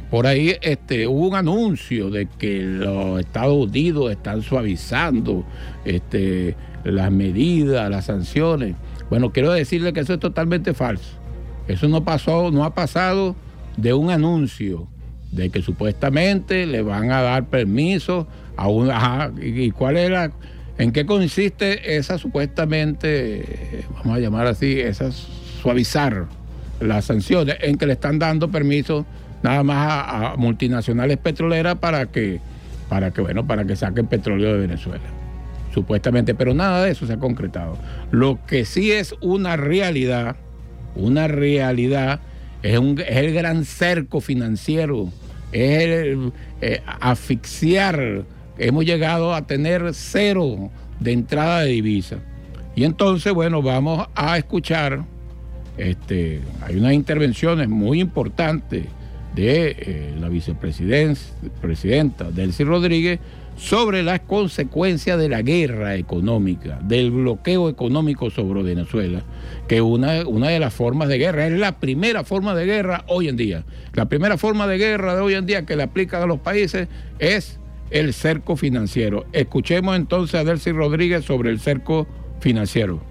[0.09, 5.45] por ahí este, hubo un anuncio de que los Estados Unidos están suavizando
[5.85, 8.75] este, las medidas, las sanciones.
[9.09, 11.17] Bueno, quiero decirle que eso es totalmente falso.
[11.67, 13.35] Eso no pasó, no ha pasado
[13.77, 14.87] de un anuncio
[15.31, 18.27] de que supuestamente le van a dar permiso
[18.57, 18.91] a un...
[19.41, 20.31] ¿Y cuál era?
[20.79, 25.11] ¿En qué consiste esa supuestamente, vamos a llamar así, esa
[25.61, 26.25] suavizar
[26.79, 29.05] las sanciones en que le están dando permiso
[29.43, 32.39] nada más a, multinacionales petroleras para que,
[32.87, 35.03] para que, bueno, para que saquen petróleo de Venezuela?
[35.73, 37.77] supuestamente, pero nada de eso se ha concretado.
[38.11, 40.35] Lo que sí es una realidad,
[40.95, 42.19] una realidad,
[42.63, 45.09] es, el gran cerco financiero,
[45.51, 48.23] es el, eh, asfixiar.
[48.59, 50.69] Hemos llegado a tener cero
[50.99, 52.17] de entrada de divisa.
[52.75, 55.05] Y entonces, bueno, vamos a escuchar,
[55.77, 58.85] este, hay unas intervenciones muy importantes
[59.33, 63.19] de eh, la vicepresidenta Delcy Rodríguez
[63.55, 69.21] sobre las consecuencias de la guerra económica, del bloqueo económico sobre Venezuela,
[69.67, 73.27] que una, una de las formas de guerra, es la primera forma de guerra hoy
[73.27, 73.65] en día.
[73.93, 76.87] La primera forma de guerra de hoy en día que le aplican a los países
[77.19, 77.59] es
[77.91, 79.25] el cerco financiero.
[79.33, 82.07] Escuchemos entonces a Delcy Rodríguez sobre el cerco
[82.39, 83.01] financiero.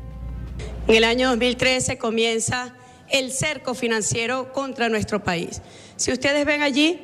[0.86, 2.74] En el año 2013 comienza
[3.10, 5.62] el cerco financiero contra nuestro país.
[5.96, 7.00] Si ustedes ven allí,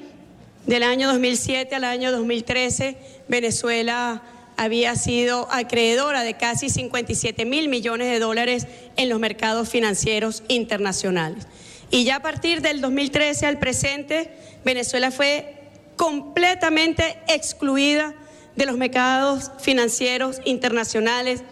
[0.66, 2.96] del año 2007 al año 2013,
[3.28, 4.22] Venezuela
[4.56, 11.46] había sido acreedora de casi 57 mil millones de dólares en los mercados financieros internacionales.
[11.90, 14.30] Y ya a partir del 2013 al presente,
[14.64, 15.63] Venezuela fue
[15.96, 18.14] completamente excluida
[18.56, 21.42] de los mercados financieros internacionales,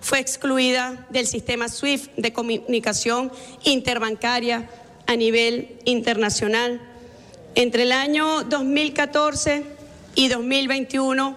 [0.00, 3.30] fue excluida del sistema SWIFT de comunicación
[3.64, 4.68] interbancaria
[5.06, 6.80] a nivel internacional
[7.54, 9.64] entre el año 2014
[10.14, 11.36] y 2021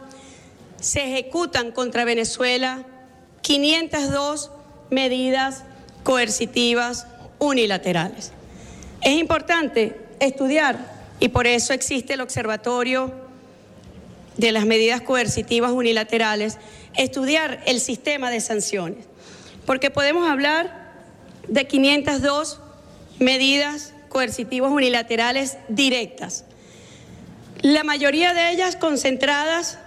[0.79, 2.85] se ejecutan contra Venezuela
[3.41, 4.51] 502
[4.91, 5.63] medidas
[6.03, 7.05] coercitivas
[7.39, 8.31] unilaterales.
[9.01, 13.13] Es importante estudiar y por eso existe el Observatorio
[14.37, 16.57] de las Medidas Coercitivas Unilaterales,
[16.95, 19.05] estudiar el sistema de sanciones,
[19.65, 20.93] porque podemos hablar
[21.47, 22.59] de 502
[23.19, 26.45] medidas coercitivos unilaterales directas.
[27.61, 29.79] La mayoría de ellas concentradas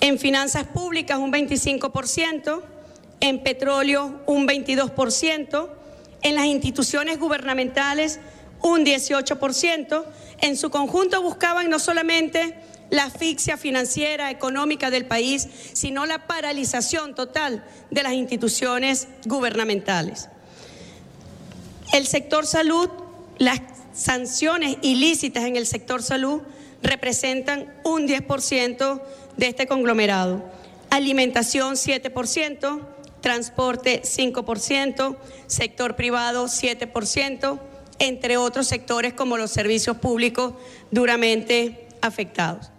[0.00, 2.62] en finanzas públicas un 25%,
[3.20, 5.68] en petróleo un 22%,
[6.22, 8.20] en las instituciones gubernamentales
[8.68, 10.04] un 18%.
[10.40, 12.54] En su conjunto buscaban no solamente
[12.90, 20.28] la asfixia financiera, económica del país, sino la paralización total de las instituciones gubernamentales.
[21.92, 22.90] El sector salud
[23.38, 23.60] las
[23.92, 26.40] sanciones ilícitas en el sector salud
[26.82, 29.02] representan un 10%
[29.36, 30.42] de este conglomerado.
[30.90, 32.80] Alimentación 7%,
[33.20, 37.60] transporte 5%, sector privado 7%,
[37.98, 40.54] entre otros sectores como los servicios públicos
[40.90, 42.70] duramente afectados.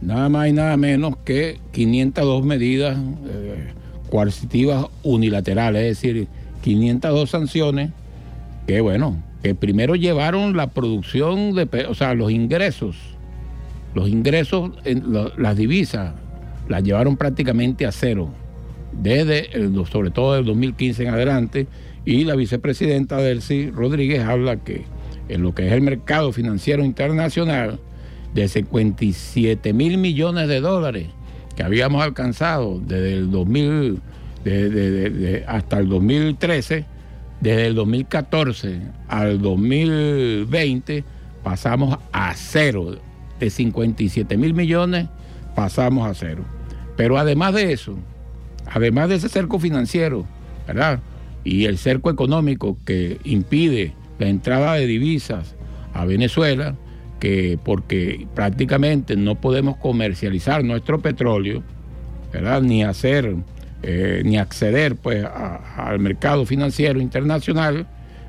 [0.00, 3.72] Nada más y nada menos que 502 medidas eh,
[4.10, 6.28] coercitivas unilaterales, es decir,
[6.62, 7.90] 502 sanciones
[8.66, 12.96] que, bueno, que primero llevaron la producción de, o sea, los ingresos,
[13.94, 16.14] los ingresos, en las divisas,
[16.68, 18.30] las llevaron prácticamente a cero,
[18.92, 19.50] desde,
[19.90, 21.66] sobre todo del 2015 en adelante,
[22.04, 24.84] y la vicepresidenta Delcy Rodríguez habla que
[25.28, 27.78] en lo que es el mercado financiero internacional,
[28.34, 31.06] de 57 mil millones de dólares
[31.54, 34.00] que habíamos alcanzado desde el 2000
[35.46, 36.84] hasta el 2013,
[37.40, 41.04] desde el 2014 al 2020
[41.42, 42.96] pasamos a cero.
[43.38, 45.08] De 57 mil millones
[45.54, 46.44] pasamos a cero.
[46.96, 47.98] Pero además de eso,
[48.72, 50.26] además de ese cerco financiero,
[50.66, 51.00] ¿verdad?
[51.44, 55.54] Y el cerco económico que impide la entrada de divisas
[55.94, 56.76] a Venezuela,
[57.20, 61.62] que porque prácticamente no podemos comercializar nuestro petróleo,
[62.32, 62.62] ¿verdad?
[62.62, 63.36] Ni hacer
[63.84, 65.24] eh, ni acceder pues
[65.76, 67.86] al mercado financiero internacional,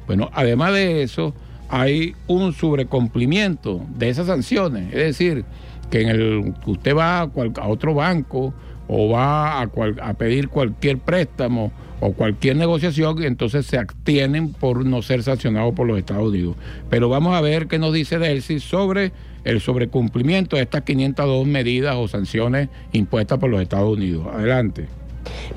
[0.08, 1.34] bueno, además de eso,
[1.70, 4.94] hay un sobrecumplimiento de esas sanciones.
[4.94, 5.46] Es decir,
[5.92, 8.54] que en el usted va a, otro banco
[8.88, 15.02] o va a, pedir cualquier préstamo o cualquier negociación y entonces se abstienen por no
[15.02, 16.56] ser sancionados por los Estados Unidos.
[16.90, 19.12] Pero vamos a ver qué nos dice Delcy sobre
[19.46, 24.28] el sobrecumplimiento de estas 502 medidas o sanciones impuestas por los Estados Unidos.
[24.34, 24.88] Adelante.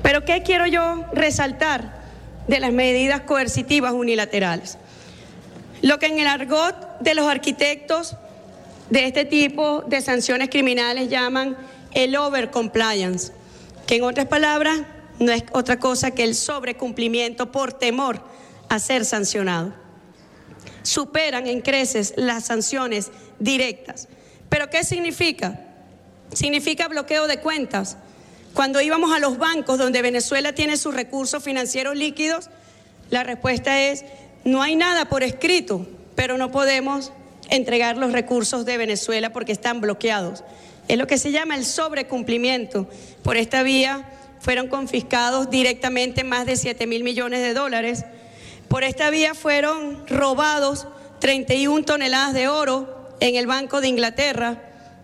[0.01, 2.01] Pero ¿qué quiero yo resaltar
[2.47, 4.77] de las medidas coercitivas unilaterales?
[5.81, 8.15] Lo que en el argot de los arquitectos
[8.89, 11.57] de este tipo de sanciones criminales llaman
[11.97, 13.31] el overcompliance,
[13.87, 14.81] que en otras palabras
[15.17, 18.21] no es otra cosa que el sobrecumplimiento por temor
[18.69, 19.73] a ser sancionado.
[20.83, 24.09] Superan en creces las sanciones directas.
[24.47, 25.59] ¿Pero qué significa?
[26.31, 27.97] Significa bloqueo de cuentas,
[28.53, 32.51] cuando íbamos a los bancos donde Venezuela tiene sus recursos financieros líquidos,
[33.09, 34.05] la respuesta es,
[34.43, 37.11] no hay nada por escrito, pero no podemos
[37.49, 40.43] entregar los recursos de Venezuela porque están bloqueados.
[40.87, 42.87] Es lo que se llama el sobrecumplimiento.
[43.23, 44.09] Por esta vía
[44.39, 48.05] fueron confiscados directamente más de 7 mil millones de dólares.
[48.69, 50.87] Por esta vía fueron robados
[51.19, 54.61] 31 toneladas de oro en el Banco de Inglaterra.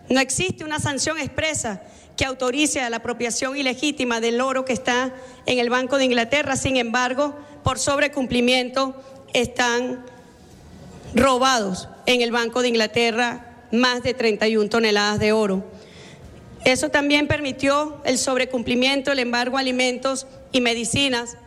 [0.10, 1.82] No existe una sanción expresa
[2.16, 5.14] que autorice a la apropiación ilegítima del oro que está
[5.46, 6.56] en el Banco de Inglaterra.
[6.56, 8.96] Sin embargo, por sobrecumplimiento
[9.34, 10.06] están
[11.16, 15.66] robados en el Banco de Inglaterra más de 31 toneladas de oro.
[16.64, 21.38] Eso también permitió el sobrecumplimiento, el embargo a alimentos y medicinas.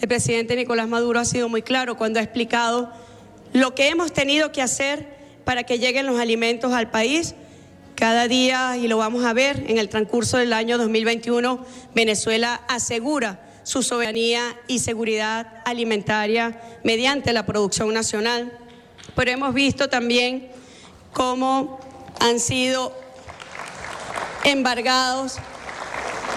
[0.00, 2.90] El presidente Nicolás Maduro ha sido muy claro cuando ha explicado
[3.52, 7.34] lo que hemos tenido que hacer para que lleguen los alimentos al país.
[7.94, 11.64] Cada día, y lo vamos a ver en el transcurso del año 2021,
[11.94, 18.56] Venezuela asegura su soberanía y seguridad alimentaria mediante la producción nacional.
[19.14, 20.48] Pero hemos visto también
[21.18, 21.80] cómo
[22.20, 22.92] han sido
[24.44, 25.34] embargados,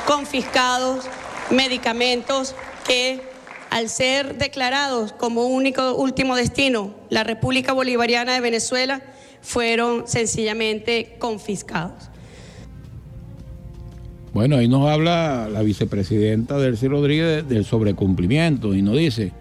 [0.08, 1.06] confiscados
[1.52, 2.56] medicamentos
[2.88, 3.22] que
[3.70, 9.04] al ser declarados como único último destino la República Bolivariana de Venezuela,
[9.42, 12.10] fueron sencillamente confiscados.
[14.34, 19.32] Bueno, ahí nos habla la vicepresidenta Delcy Rodríguez del sobrecumplimiento y nos dice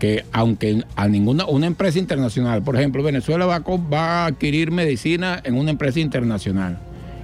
[0.00, 4.72] que aunque a ninguna una empresa internacional, por ejemplo, Venezuela va a, va a adquirir
[4.72, 6.80] medicina en una empresa internacional,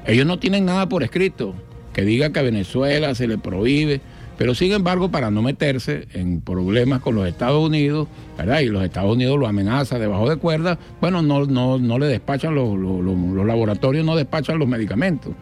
[0.07, 1.55] ellos no tienen nada por escrito
[1.93, 4.01] que diga que a Venezuela se le prohíbe
[4.37, 8.07] pero sin embargo, para no meterse en problemas con los Estados Unidos,
[8.37, 8.61] ¿verdad?
[8.61, 12.55] Y los Estados Unidos lo amenaza debajo de cuerda, bueno, no, no, no le despachan
[12.55, 15.33] los, los, laboratorios, no despachan los medicamentos.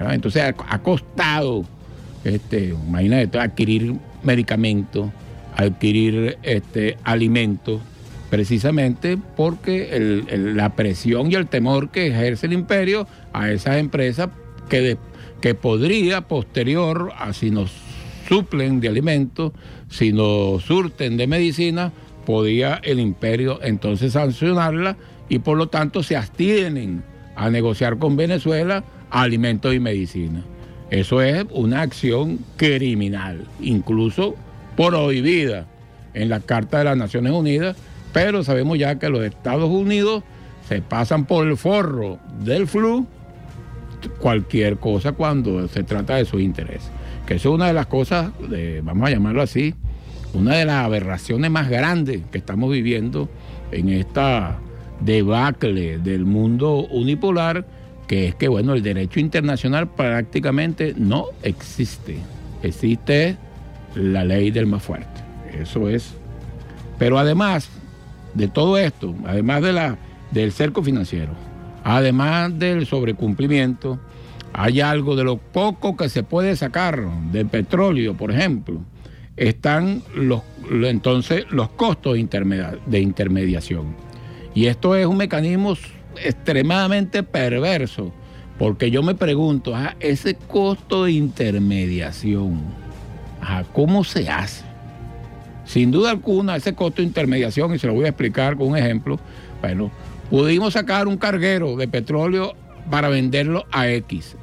[0.00, 1.64] Entonces ha, costado,
[2.24, 3.94] este, imagínate, adquirir
[4.24, 5.10] medicamentos,
[5.56, 7.80] adquirir este, alimentos,
[8.30, 14.30] precisamente porque la presión y el temor que ejerce el imperio a esas empresas
[14.68, 14.96] que,
[15.40, 17.70] que podría posterior a si nos
[18.28, 19.52] suplen de alimentos,
[19.88, 21.92] sino surten de medicina,
[22.26, 24.96] podía el imperio entonces sancionarla
[25.28, 27.04] y por lo tanto se abstienen
[27.36, 30.42] a negociar con Venezuela alimentos y medicina.
[30.90, 34.36] Eso es una acción criminal, incluso
[34.76, 35.66] prohibida
[36.14, 37.76] en la Carta de las Naciones Unidas,
[38.12, 40.22] pero sabemos ya que los Estados Unidos
[40.68, 43.06] se pasan por el forro del flu
[44.20, 46.90] cualquier cosa cuando se trata de sus intereses
[47.26, 48.32] que eso es una de las cosas,
[48.82, 49.74] vamos a llamarlo así,
[50.34, 53.28] una de las aberraciones más grandes que estamos viviendo
[53.70, 54.58] en esta
[55.00, 57.66] debacle del mundo unipolar,
[58.06, 62.18] que es que, bueno, el derecho internacional prácticamente no existe.
[62.62, 63.36] Existe
[63.94, 65.22] la ley del más fuerte.
[65.60, 66.14] Eso es.
[66.98, 67.70] Pero además
[68.34, 69.98] de todo esto, además de la,
[70.30, 71.32] del cerco financiero,
[71.84, 73.98] además del sobrecumplimiento,
[74.52, 77.00] hay algo de lo poco que se puede sacar
[77.32, 78.80] del petróleo, por ejemplo,
[79.36, 83.96] están los, entonces los costos de intermediación.
[84.54, 85.76] Y esto es un mecanismo
[86.22, 88.12] extremadamente perverso,
[88.58, 92.60] porque yo me pregunto, ah, ese costo de intermediación,
[93.72, 94.64] ¿cómo se hace?
[95.64, 98.76] Sin duda alguna, ese costo de intermediación, y se lo voy a explicar con un
[98.76, 99.18] ejemplo,
[99.60, 99.90] bueno,
[100.30, 102.54] pudimos sacar un carguero de petróleo
[102.90, 104.36] para venderlo a X.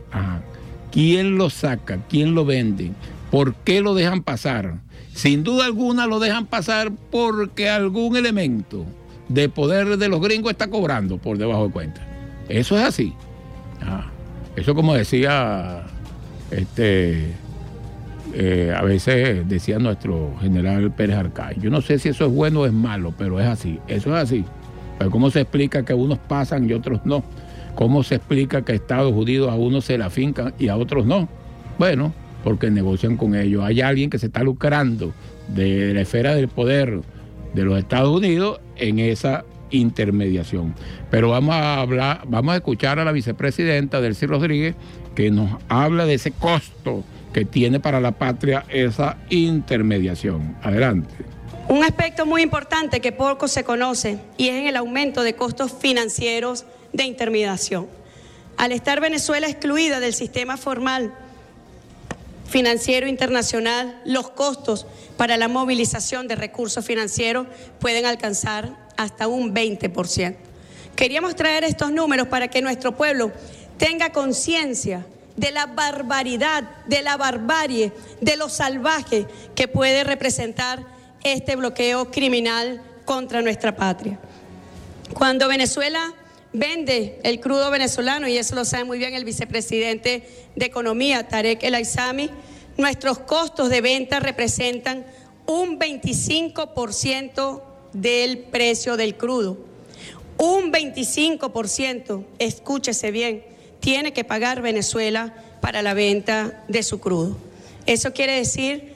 [0.91, 1.99] ¿Quién lo saca?
[2.09, 2.91] ¿Quién lo vende?
[3.29, 4.79] ¿Por qué lo dejan pasar?
[5.13, 8.85] Sin duda alguna lo dejan pasar porque algún elemento
[9.29, 12.01] de poder de los gringos está cobrando por debajo de cuenta.
[12.49, 13.13] Eso es así.
[14.55, 15.83] Eso como decía,
[16.49, 17.33] este,
[18.33, 21.57] eh, a veces decía nuestro general Pérez Arcay.
[21.59, 23.79] Yo no sé si eso es bueno o es malo, pero es así.
[23.87, 24.45] Eso es así.
[24.97, 27.23] Pero ¿cómo se explica que unos pasan y otros no?
[27.75, 31.27] ¿Cómo se explica que Estados Unidos a unos se la fincan y a otros no?
[31.77, 32.13] Bueno,
[32.43, 33.63] porque negocian con ellos.
[33.63, 35.13] Hay alguien que se está lucrando
[35.47, 37.01] de la esfera del poder
[37.53, 40.73] de los Estados Unidos en esa intermediación.
[41.09, 44.75] Pero vamos a hablar, vamos a escuchar a la vicepresidenta Delcy Rodríguez
[45.15, 47.03] que nos habla de ese costo
[47.33, 50.57] que tiene para la patria esa intermediación.
[50.61, 51.13] Adelante.
[51.69, 55.71] Un aspecto muy importante que poco se conoce y es en el aumento de costos
[55.71, 57.87] financieros de intermediación.
[58.57, 61.13] Al estar Venezuela excluida del sistema formal
[62.47, 67.47] financiero internacional, los costos para la movilización de recursos financieros
[67.79, 70.35] pueden alcanzar hasta un 20%.
[70.95, 73.31] Queríamos traer estos números para que nuestro pueblo
[73.77, 75.05] tenga conciencia
[75.35, 79.25] de la barbaridad, de la barbarie, de lo salvaje
[79.55, 80.85] que puede representar
[81.23, 84.19] este bloqueo criminal contra nuestra patria.
[85.13, 86.13] Cuando Venezuela
[86.53, 91.63] vende el crudo venezolano, y eso lo sabe muy bien el vicepresidente de Economía, Tarek
[91.63, 92.29] El Aizami,
[92.77, 95.05] nuestros costos de venta representan
[95.45, 97.61] un 25%
[97.93, 99.57] del precio del crudo.
[100.37, 103.43] Un 25%, escúchese bien,
[103.81, 107.37] tiene que pagar Venezuela para la venta de su crudo.
[107.85, 108.93] Eso quiere decir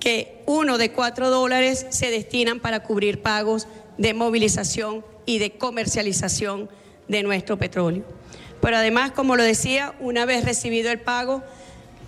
[0.00, 3.66] que uno de cuatro dólares se destinan para cubrir pagos
[3.98, 6.70] de movilización y de comercialización
[7.08, 8.04] de nuestro petróleo.
[8.60, 11.42] Pero además, como lo decía, una vez recibido el pago,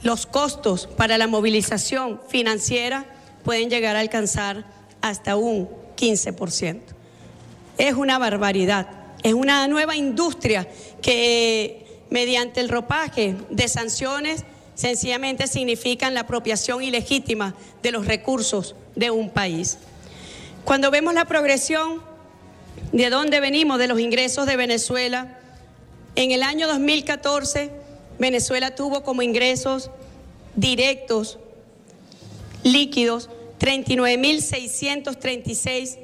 [0.02, 3.06] los costos para la movilización financiera
[3.44, 4.64] pueden llegar a alcanzar
[5.02, 6.80] hasta un 15%.
[7.76, 8.88] Es una barbaridad,
[9.22, 10.68] es una nueva industria
[11.02, 14.44] que mediante el ropaje de sanciones
[14.74, 19.78] sencillamente significan la apropiación ilegítima de los recursos de un país.
[20.64, 22.02] Cuando vemos la progresión
[22.92, 25.38] de dónde venimos, de los ingresos de Venezuela,
[26.16, 27.80] en el año 2014
[28.20, 29.90] Venezuela tuvo como ingresos
[30.54, 31.38] directos
[32.62, 35.96] líquidos 39.636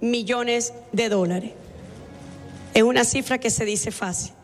[0.00, 1.50] millones de dólares.
[2.74, 4.34] Es una cifra que se dice fácil,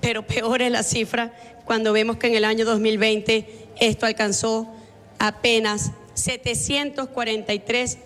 [0.00, 1.32] pero peor es la cifra
[1.64, 4.72] cuando vemos que en el año 2020 esto alcanzó
[5.18, 7.98] apenas 743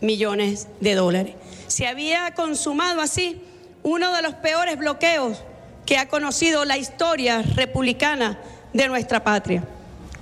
[0.00, 1.34] millones de dólares.
[1.66, 3.40] Se había consumado así
[3.82, 5.42] uno de los peores bloqueos
[5.86, 8.38] que ha conocido la historia republicana
[8.72, 9.64] de nuestra patria.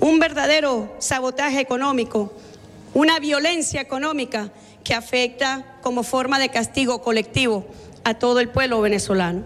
[0.00, 2.32] Un verdadero sabotaje económico,
[2.94, 4.50] una violencia económica
[4.84, 7.66] que afecta como forma de castigo colectivo
[8.04, 9.44] a todo el pueblo venezolano.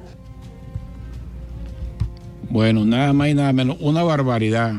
[2.57, 4.73] Bueno, nada más y nada menos, una barbaridad.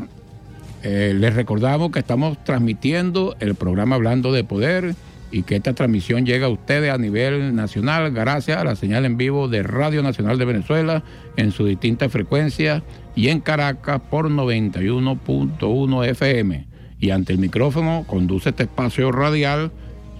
[0.81, 4.95] Eh, les recordamos que estamos transmitiendo el programa Hablando de Poder
[5.29, 9.15] y que esta transmisión llega a ustedes a nivel nacional gracias a la señal en
[9.15, 11.03] vivo de Radio Nacional de Venezuela
[11.35, 12.81] en sus distintas frecuencias
[13.15, 16.65] y en Caracas por 91.1 FM.
[16.99, 19.71] Y ante el micrófono conduce este espacio radial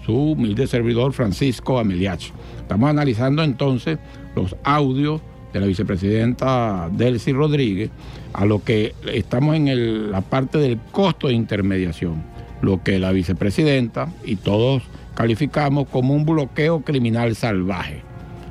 [0.06, 2.30] su humilde servidor Francisco Ameliach.
[2.60, 3.98] Estamos analizando entonces
[4.36, 5.22] los audios
[5.52, 7.90] de la vicepresidenta Delcy Rodríguez
[8.32, 12.22] a lo que estamos en la parte del costo de intermediación,
[12.62, 14.82] lo que la vicepresidenta y todos
[15.14, 18.02] calificamos como un bloqueo criminal salvaje.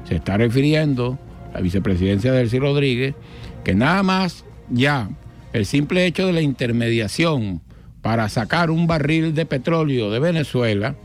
[0.07, 1.17] Se está refiriendo
[1.53, 3.15] la vicepresidencia Delcy Rodríguez
[3.63, 5.09] que nada más ya
[5.53, 7.61] el simple hecho de la intermediación
[8.01, 10.95] para sacar un barril de petróleo de Venezuela,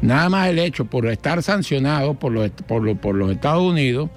[0.00, 4.10] nada más el hecho por estar sancionado por los, por, por los Estados Unidos,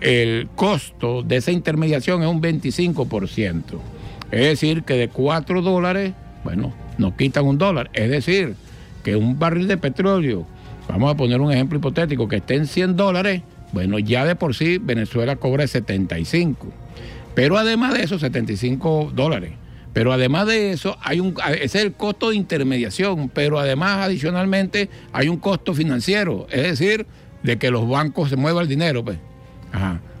[0.00, 3.62] el costo de esa intermediación es un 25%.
[4.30, 6.12] Es decir, que de 4 dólares,
[6.44, 7.90] bueno, nos quitan un dólar.
[7.92, 8.54] Es decir,
[9.02, 10.46] que un barril de petróleo,
[10.88, 13.42] vamos a poner un ejemplo hipotético, que esté en 100 dólares,
[13.72, 16.68] bueno, ya de por sí Venezuela cobra 75.
[17.34, 19.52] Pero además de eso, 75 dólares.
[19.92, 24.88] Pero además de eso, hay un, ese es el costo de intermediación, pero además adicionalmente
[25.12, 27.06] hay un costo financiero, es decir,
[27.42, 29.04] de que los bancos se mueva el dinero.
[29.04, 29.18] Pues.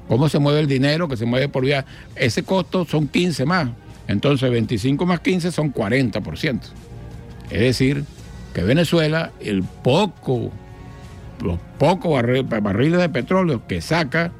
[0.08, 1.08] ¿Cómo se mueve el dinero?
[1.08, 1.84] Que se mueve por vía.
[2.16, 3.68] Ese costo son 15 más.
[4.08, 6.60] Entonces 25 más 15 son 40%.
[7.50, 8.04] Es decir,
[8.54, 10.50] que Venezuela, el poco,
[11.42, 14.32] los pocos barriles de petróleo que saca,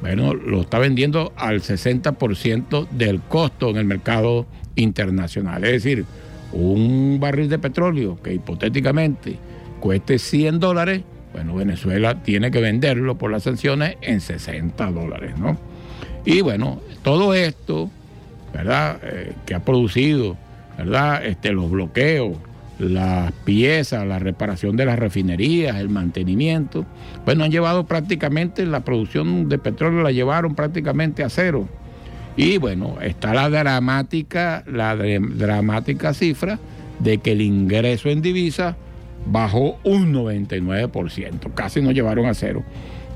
[0.00, 4.46] bueno, lo está vendiendo al 60% del costo en el mercado
[4.76, 5.64] internacional.
[5.64, 6.04] Es decir,
[6.52, 9.38] un barril de petróleo que hipotéticamente
[9.80, 11.02] cueste 100 dólares,
[11.34, 15.58] bueno, Venezuela tiene que venderlo por las sanciones en 60 dólares, ¿no?
[16.24, 17.90] Y bueno, todo esto,
[18.52, 19.00] ¿verdad?
[19.02, 20.36] Eh, que ha producido,
[20.78, 21.26] ¿verdad?
[21.26, 22.38] Este, los bloqueos,
[22.78, 26.86] las piezas, la reparación de las refinerías, el mantenimiento,
[27.24, 31.68] bueno, han llevado prácticamente la producción de petróleo, la llevaron prácticamente a cero.
[32.36, 36.60] Y bueno, está la dramática, la dramática cifra
[37.00, 38.76] de que el ingreso en divisa
[39.26, 42.62] bajó un 99%, casi nos llevaron a cero.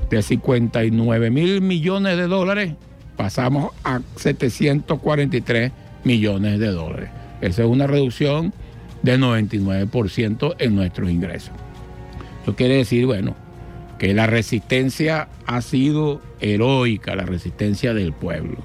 [0.09, 2.73] De 59 mil millones de dólares
[3.15, 5.71] pasamos a 743
[6.03, 7.09] millones de dólares.
[7.41, 8.53] Esa es una reducción
[9.03, 11.51] del 99% en nuestros ingresos.
[12.43, 13.35] Eso quiere decir, bueno,
[13.97, 18.57] que la resistencia ha sido heroica, la resistencia del pueblo.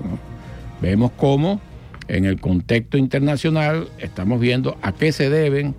[0.80, 1.61] Vemos cómo
[2.09, 5.74] en el contexto internacional estamos viendo a qué se deben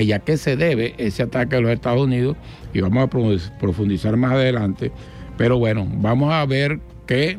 [0.00, 2.36] ¿Y a qué se debe ese ataque a los Estados Unidos?
[2.72, 4.92] Y vamos a profundizar más adelante.
[5.36, 7.38] Pero bueno, vamos a ver qué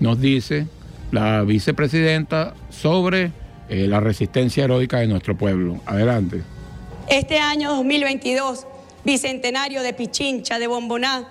[0.00, 0.66] nos dice
[1.10, 3.32] la vicepresidenta sobre
[3.68, 5.80] eh, la resistencia heroica de nuestro pueblo.
[5.86, 6.42] Adelante.
[7.08, 8.66] Este año 2022,
[9.04, 11.28] bicentenario de Pichincha, de Bomboná,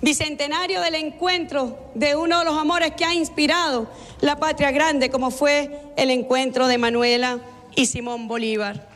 [0.00, 5.30] bicentenario del encuentro de uno de los amores que ha inspirado la patria grande, como
[5.30, 7.38] fue el encuentro de Manuela
[7.74, 8.88] y Simón Bolívar.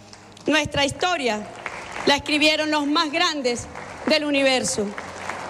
[0.46, 1.46] Nuestra historia
[2.06, 3.66] la escribieron los más grandes
[4.06, 4.86] del universo.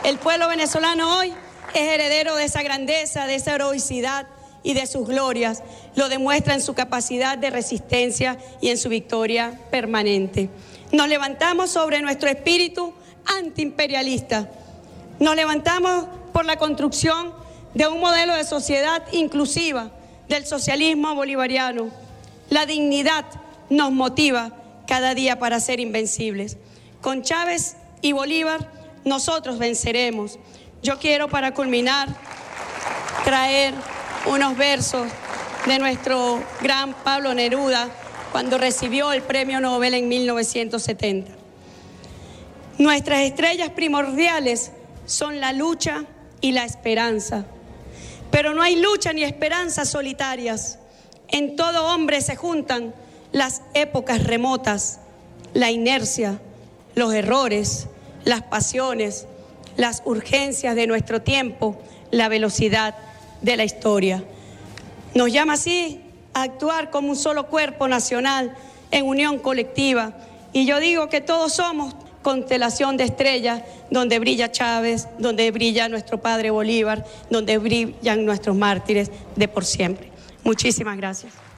[0.04, 1.32] El pueblo venezolano hoy
[1.74, 4.26] es heredero de esa grandeza, de esa heroicidad
[4.62, 5.62] y de sus glorias.
[5.96, 10.50] Lo demuestra en su capacidad de resistencia y en su victoria permanente.
[10.92, 12.92] Nos levantamos sobre nuestro espíritu
[13.38, 14.48] antiimperialista
[15.22, 17.32] nos levantamos por la construcción
[17.74, 19.90] de un modelo de sociedad inclusiva
[20.28, 21.90] del socialismo bolivariano.
[22.50, 23.24] La dignidad
[23.70, 24.50] nos motiva
[24.92, 26.58] cada día para ser invencibles.
[27.00, 28.70] Con Chávez y Bolívar
[29.06, 30.38] nosotros venceremos.
[30.82, 32.10] Yo quiero para culminar
[33.24, 33.72] traer
[34.26, 35.08] unos versos
[35.64, 37.88] de nuestro gran Pablo Neruda
[38.32, 41.32] cuando recibió el premio Nobel en 1970.
[42.76, 44.72] Nuestras estrellas primordiales
[45.06, 46.04] son la lucha
[46.42, 47.46] y la esperanza.
[48.30, 50.78] Pero no hay lucha ni esperanza solitarias.
[51.28, 52.92] En todo hombre se juntan
[53.32, 55.00] las épocas remotas,
[55.54, 56.38] la inercia,
[56.94, 57.88] los errores,
[58.24, 59.26] las pasiones,
[59.76, 61.78] las urgencias de nuestro tiempo,
[62.10, 62.94] la velocidad
[63.40, 64.22] de la historia.
[65.14, 66.00] Nos llama así
[66.34, 68.54] a actuar como un solo cuerpo nacional
[68.90, 70.14] en unión colectiva.
[70.52, 76.20] Y yo digo que todos somos constelación de estrellas donde brilla Chávez, donde brilla nuestro
[76.20, 80.10] padre Bolívar, donde brillan nuestros mártires de por siempre.
[80.44, 81.51] Muchísimas gracias.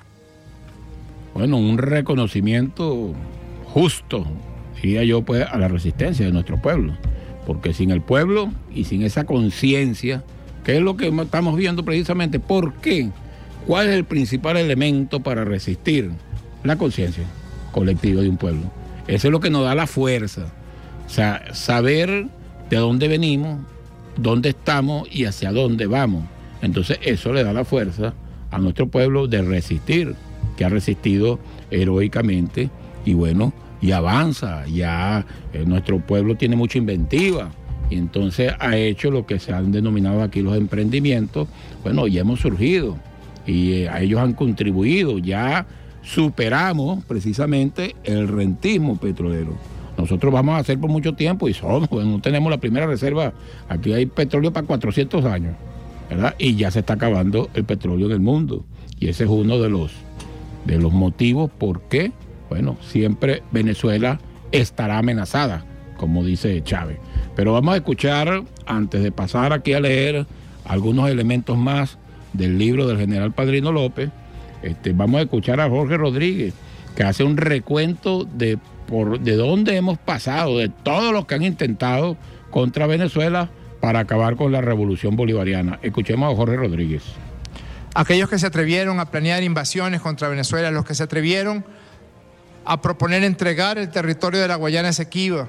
[1.34, 3.12] Bueno, un reconocimiento
[3.66, 4.24] justo,
[4.80, 6.96] diría yo, pues, a la resistencia de nuestro pueblo.
[7.44, 10.22] Porque sin el pueblo y sin esa conciencia,
[10.64, 13.10] que es lo que estamos viendo precisamente, ¿por qué?
[13.66, 16.10] ¿Cuál es el principal elemento para resistir?
[16.62, 17.24] La conciencia
[17.72, 18.70] colectiva de un pueblo.
[19.06, 20.46] Eso es lo que nos da la fuerza.
[21.06, 22.26] O sea, saber
[22.70, 23.58] de dónde venimos,
[24.16, 26.24] dónde estamos y hacia dónde vamos.
[26.62, 28.14] Entonces eso le da la fuerza
[28.50, 30.14] a nuestro pueblo de resistir,
[30.56, 31.38] que ha resistido
[31.70, 32.70] heroicamente
[33.04, 34.66] y bueno, y avanza.
[34.66, 37.50] Ya eh, nuestro pueblo tiene mucha inventiva
[37.90, 41.48] y entonces ha hecho lo que se han denominado aquí los emprendimientos.
[41.82, 42.96] Bueno, ya hemos surgido
[43.46, 45.18] y eh, a ellos han contribuido.
[45.18, 45.66] Ya
[46.02, 49.56] superamos precisamente el rentismo petrolero.
[49.96, 53.32] Nosotros vamos a hacer por mucho tiempo y somos, no tenemos la primera reserva.
[53.68, 55.54] Aquí hay petróleo para 400 años,
[56.10, 56.34] ¿verdad?
[56.38, 58.64] Y ya se está acabando el petróleo en el mundo.
[58.98, 59.92] Y ese es uno de los,
[60.64, 62.12] de los motivos por qué,
[62.48, 64.20] bueno, siempre Venezuela
[64.52, 65.64] estará amenazada,
[65.96, 66.98] como dice Chávez.
[67.34, 70.26] Pero vamos a escuchar, antes de pasar aquí a leer
[70.64, 71.98] algunos elementos más
[72.32, 74.10] del libro del general Padrino López,
[74.62, 76.54] este, vamos a escuchar a Jorge Rodríguez,
[76.96, 81.42] que hace un recuento de, por, de dónde hemos pasado, de todos los que han
[81.42, 82.16] intentado
[82.50, 83.50] contra Venezuela
[83.80, 85.78] para acabar con la revolución bolivariana.
[85.82, 87.02] Escuchemos a Jorge Rodríguez.
[87.94, 91.64] Aquellos que se atrevieron a planear invasiones contra Venezuela, los que se atrevieron
[92.64, 95.48] a proponer entregar el territorio de la Guayana Esequiba,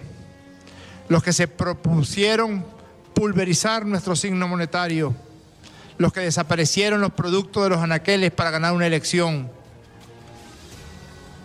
[1.09, 2.63] los que se propusieron
[3.15, 5.15] pulverizar nuestro signo monetario,
[5.97, 9.49] los que desaparecieron los productos de los anaqueles para ganar una elección,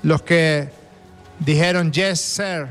[0.02, 0.70] los que
[1.38, 2.68] dijeron yes, sir,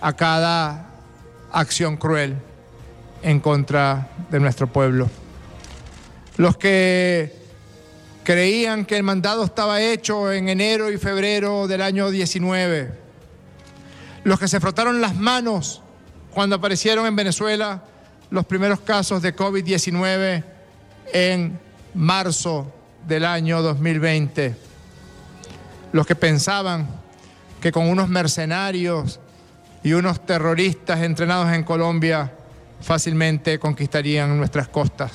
[0.00, 0.86] a cada
[1.52, 2.36] acción cruel
[3.22, 5.08] en contra de nuestro pueblo,
[6.36, 7.34] los que
[8.24, 12.90] creían que el mandado estaba hecho en enero y febrero del año 19,
[14.24, 15.82] los que se frotaron las manos
[16.32, 17.84] cuando aparecieron en Venezuela
[18.30, 20.44] los primeros casos de COVID-19
[21.12, 21.58] en
[21.94, 22.72] marzo
[23.06, 24.56] del año 2020.
[25.92, 26.88] Los que pensaban
[27.60, 29.20] que con unos mercenarios
[29.82, 32.32] y unos terroristas entrenados en Colombia
[32.80, 35.12] fácilmente conquistarían nuestras costas.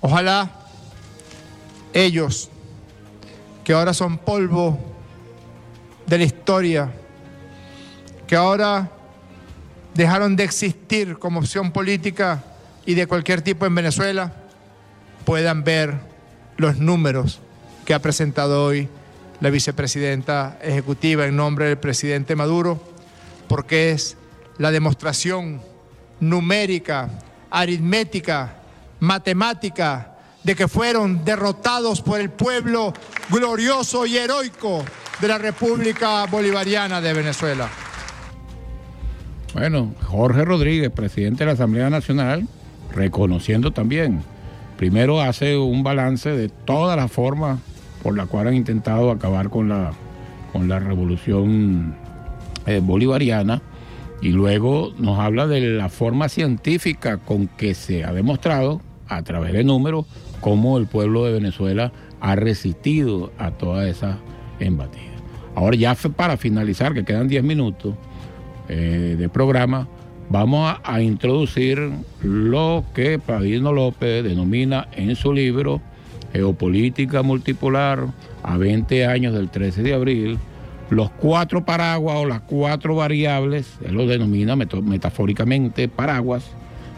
[0.00, 0.50] Ojalá
[1.92, 2.50] ellos,
[3.64, 4.78] que ahora son polvo
[6.06, 6.92] de la historia,
[8.26, 8.90] que ahora
[9.94, 12.44] dejaron de existir como opción política
[12.84, 14.32] y de cualquier tipo en Venezuela,
[15.24, 15.98] puedan ver
[16.56, 17.40] los números
[17.84, 18.88] que ha presentado hoy
[19.40, 22.80] la vicepresidenta ejecutiva en nombre del presidente Maduro,
[23.48, 24.16] porque es
[24.58, 25.60] la demostración
[26.20, 27.10] numérica,
[27.50, 28.55] aritmética,
[29.00, 32.94] matemática, de que fueron derrotados por el pueblo
[33.30, 34.84] glorioso y heroico
[35.20, 37.68] de la República Bolivariana de Venezuela.
[39.54, 42.46] Bueno, Jorge Rodríguez, presidente de la Asamblea Nacional,
[42.92, 44.22] reconociendo también,
[44.76, 47.58] primero hace un balance de todas las formas
[48.02, 49.92] por las cuales han intentado acabar con la,
[50.52, 51.96] con la revolución
[52.66, 53.62] eh, bolivariana
[54.20, 59.52] Y luego nos habla de la forma científica con que se ha demostrado, a través
[59.52, 60.06] de números,
[60.40, 64.16] cómo el pueblo de Venezuela ha resistido a todas esas
[64.58, 65.16] embatidas.
[65.54, 67.94] Ahora ya para finalizar, que quedan 10 minutos
[68.68, 69.88] eh, de programa,
[70.28, 71.90] vamos a, a, introducir
[72.22, 75.80] lo que Padino López denomina en su libro
[76.32, 78.06] Geopolítica Multipolar
[78.42, 80.38] a 20 años del 13 de abril,
[80.90, 86.44] los cuatro paraguas o las cuatro variables, él lo denomina metafóricamente paraguas,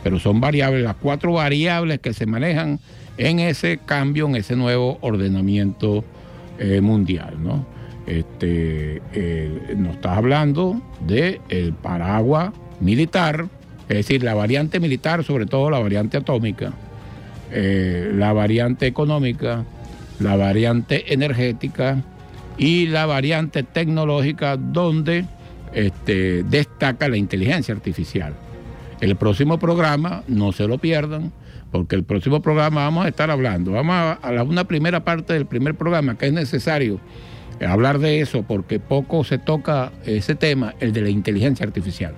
[0.02, 2.80] pero son variables, las cuatro variables que se manejan
[3.16, 6.04] en ese cambio, en ese nuevo ordenamiento
[6.58, 7.34] eh, mundial.
[7.42, 7.66] ¿no?
[8.06, 13.46] Este, eh, nos está hablando del el paraguas militar,
[13.88, 16.72] es decir, la variante militar, sobre todo la variante atómica,
[17.50, 19.64] eh, la variante económica,
[20.20, 22.02] la variante energética,
[22.58, 25.24] y la variante tecnológica donde
[25.72, 28.34] este, destaca la inteligencia artificial.
[29.00, 31.32] El próximo programa, no se lo pierdan,
[31.70, 35.46] porque el próximo programa vamos a estar hablando, vamos a, a una primera parte del
[35.46, 36.98] primer programa que es necesario
[37.66, 42.14] hablar de eso porque poco se toca ese tema, el de la inteligencia artificial.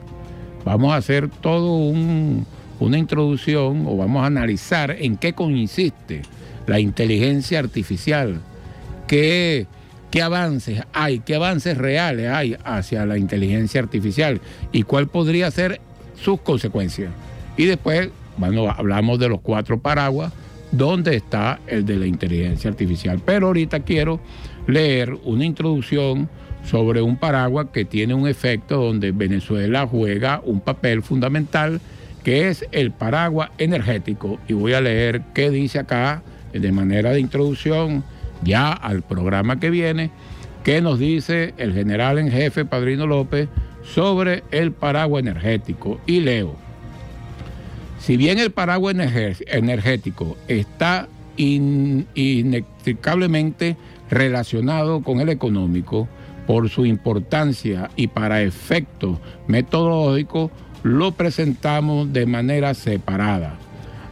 [0.64, 6.22] Vamos a hacer todo una introducción o vamos a analizar en qué consiste
[6.66, 8.40] la inteligencia artificial,
[9.06, 9.66] qué
[10.10, 14.40] qué avances hay, qué avances reales hay hacia la inteligencia artificial
[14.72, 15.80] y cuál podría ser
[16.20, 17.10] sus consecuencias.
[17.56, 20.32] Y después, bueno, hablamos de los cuatro paraguas,
[20.72, 23.20] donde está el de la inteligencia artificial.
[23.24, 24.20] Pero ahorita quiero
[24.66, 26.28] leer una introducción
[26.64, 31.80] sobre un paraguas que tiene un efecto donde Venezuela juega un papel fundamental,
[32.22, 34.38] que es el paraguas energético.
[34.46, 38.04] Y voy a leer qué dice acá de manera de introducción
[38.42, 40.10] ya al programa que viene,
[40.64, 43.48] qué nos dice el general en jefe Padrino López
[43.82, 46.00] sobre el paraguas energético.
[46.06, 46.56] Y leo,
[47.98, 48.96] si bien el paraguas
[49.46, 53.76] energético está inextricablemente
[54.10, 56.08] relacionado con el económico,
[56.46, 60.50] por su importancia y para efectos metodológicos,
[60.82, 63.56] lo presentamos de manera separada.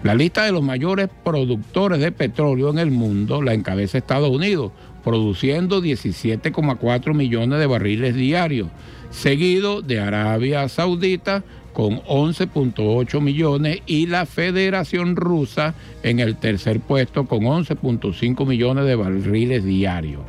[0.02, 4.70] La lista de los mayores productores de petróleo en el mundo la encabeza Estados Unidos,
[5.02, 8.68] produciendo 17,4 millones de barriles diarios,
[9.10, 11.42] seguido de Arabia Saudita
[11.72, 18.94] con 11.8 millones y la Federación Rusa en el tercer puesto con 11.5 millones de
[18.94, 20.22] barriles diarios.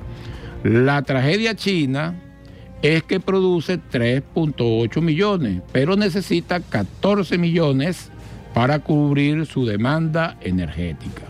[0.63, 2.15] La tragedia china
[2.81, 8.11] es que produce 3.8 millones, pero necesita 14 millones
[8.53, 11.23] para cubrir su demanda energética.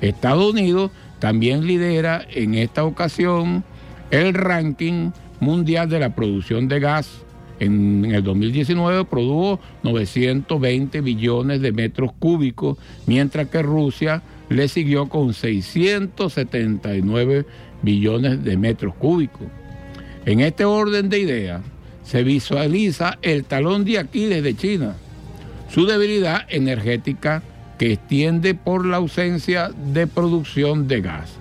[0.00, 3.64] Estados Unidos también lidera en esta ocasión
[4.10, 7.08] el ranking mundial de la producción de gas.
[7.60, 15.32] En el 2019 produjo 920 billones de metros cúbicos, mientras que Rusia le siguió con
[15.32, 17.46] 679
[17.82, 19.46] billones de metros cúbicos.
[20.26, 21.62] En este orden de ideas
[22.04, 24.96] se visualiza el talón de Aquiles de China,
[25.72, 27.42] su debilidad energética
[27.78, 31.32] que extiende por la ausencia de producción de gas.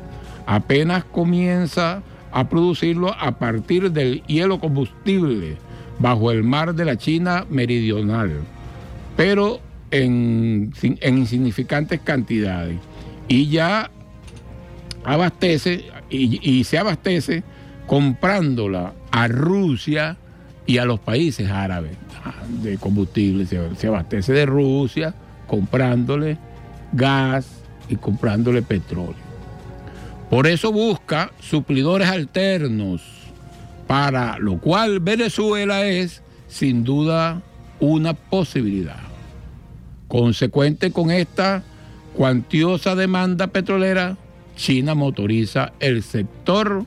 [0.45, 2.01] Apenas comienza
[2.31, 5.57] a producirlo a partir del hielo combustible
[5.99, 8.31] bajo el mar de la China meridional,
[9.17, 9.59] pero
[9.91, 12.77] en, insignificantes cantidades.
[13.27, 13.91] Y ya
[15.03, 17.43] abastece y, y se abastece
[17.85, 20.17] comprándola a Rusia
[20.65, 21.97] y a los países árabes
[22.61, 23.45] de combustible.
[23.45, 25.13] Se, abastece de Rusia
[25.47, 26.37] comprándole
[26.93, 27.47] gas
[27.89, 29.31] y comprándole petróleo.
[30.29, 33.01] Por eso busca suplidores alternos,
[33.87, 37.41] para lo cual Venezuela es sin duda
[37.79, 38.99] una posibilidad.
[40.07, 41.63] Consecuente con esta
[42.15, 44.17] cuantiosa demanda petrolera,
[44.55, 46.85] China motoriza el sector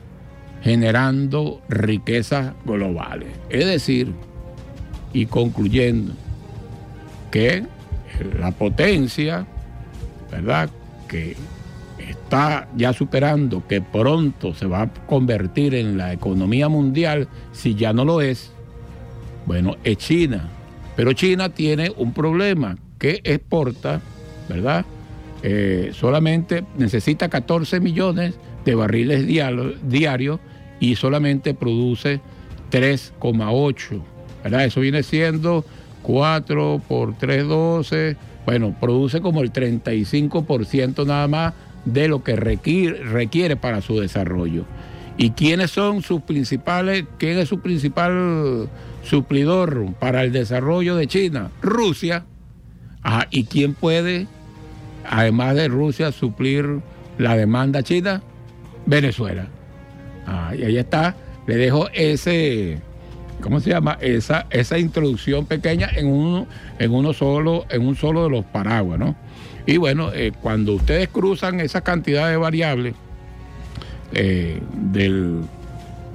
[0.64, 3.28] generando riquezas globales.
[3.50, 4.12] Es decir,
[5.12, 6.14] y concluyendo,
[7.30, 7.64] que
[8.38, 9.46] la potencia,
[10.30, 10.70] ¿verdad?
[11.06, 11.36] Que
[11.98, 17.92] está ya superando, que pronto se va a convertir en la economía mundial, si ya
[17.92, 18.50] no lo es,
[19.44, 20.48] bueno, es China.
[20.96, 24.00] Pero China tiene un problema que exporta,
[24.48, 24.86] ¿verdad?
[25.42, 28.34] Eh, solamente necesita 14 millones
[28.64, 30.40] de barriles diarios
[30.80, 32.20] y solamente produce
[32.70, 34.02] 3,8.
[34.42, 34.64] ¿verdad?
[34.66, 35.64] Eso viene siendo
[36.02, 38.16] 4 por 3, 12.
[38.44, 41.54] Bueno, produce como el 35% nada más
[41.84, 44.64] de lo que requiere, requiere para su desarrollo.
[45.16, 48.68] ¿Y quiénes son sus principales, quién es su principal
[49.04, 51.50] suplidor para el desarrollo de China?
[51.62, 52.26] Rusia.
[53.30, 54.26] ¿Y quién puede,
[55.08, 56.80] además de Rusia, suplir
[57.18, 58.22] la demanda china?
[58.86, 59.48] Venezuela.
[60.56, 61.14] Y ahí está,
[61.46, 62.78] le dejo ese,
[63.40, 63.98] ¿cómo se llama?
[64.00, 66.46] Esa, esa introducción pequeña en uno,
[66.78, 69.16] en uno solo, en un solo de los paraguas, ¿no?
[69.66, 72.94] Y bueno, eh, cuando ustedes cruzan esa cantidad de variables
[74.12, 75.40] eh, del,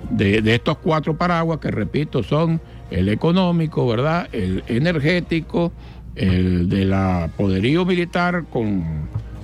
[0.10, 4.30] de, estos cuatro paraguas, que repito, son el económico, ¿verdad?
[4.32, 5.72] El energético,
[6.16, 8.84] el de la poderío militar con,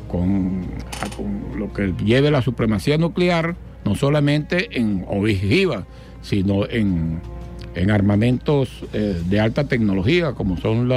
[0.07, 0.66] con
[1.57, 3.55] lo que lleve la supremacía nuclear,
[3.86, 5.86] no solamente en ojiva,
[6.21, 7.21] sino en,
[7.75, 10.89] en armamentos eh, de alta tecnología, como son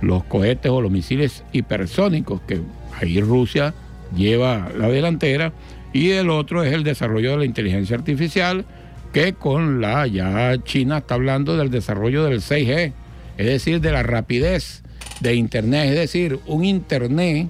[0.00, 2.60] los cohetes o los misiles hipersónicos, que
[3.00, 3.72] ahí Rusia
[4.14, 5.52] lleva la delantera,
[5.92, 8.64] y el otro es el desarrollo de la inteligencia artificial,
[9.12, 12.92] que con la ya China está hablando del desarrollo del 6G,
[13.38, 14.82] es decir, de la rapidez
[15.20, 17.48] de Internet, es decir, un Internet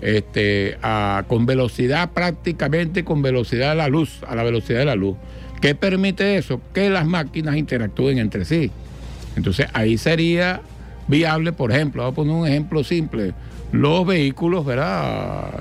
[0.00, 0.76] este,
[1.26, 5.16] con velocidad prácticamente con velocidad de la luz, a la velocidad de la luz.
[5.60, 6.60] ¿Qué permite eso?
[6.74, 8.70] Que las máquinas interactúen entre sí.
[9.36, 10.60] Entonces ahí sería
[11.08, 13.32] viable, por ejemplo, voy a poner un ejemplo simple,
[13.72, 14.66] los vehículos.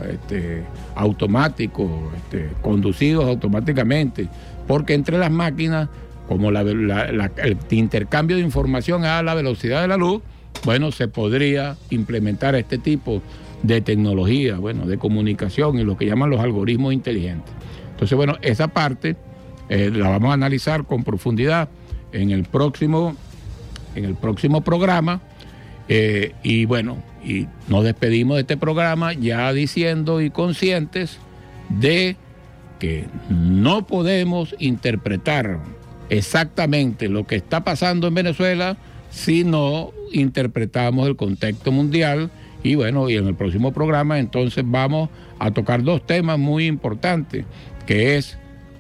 [0.10, 0.64] Este,
[0.96, 4.28] automáticos, este, conducidos automáticamente,
[4.68, 5.90] porque entre las máquinas,
[6.28, 10.22] como el intercambio de información a la velocidad de la luz,
[10.64, 13.22] bueno, se podría implementar este tipo
[13.68, 17.54] de tecnología, bueno, de comunicación y lo que llaman los algoritmos inteligentes.
[17.92, 19.16] Entonces, bueno, esa parte
[19.70, 21.70] eh, la vamos a analizar con profundidad
[22.12, 23.16] en el próximo,
[23.96, 25.22] en el próximo programa.
[25.88, 31.20] Eh, y bueno, y nos despedimos de este programa ya diciendo y conscientes
[31.70, 32.16] de
[32.80, 35.60] que no podemos interpretar
[36.10, 38.78] exactamente lo que está pasando en Venezuela
[39.10, 42.30] si no interpretamos el contexto mundial
[42.66, 47.46] y bueno, y en el próximo programa entonces vamos a tocar dos temas muy importantes,
[47.86, 48.40] que es,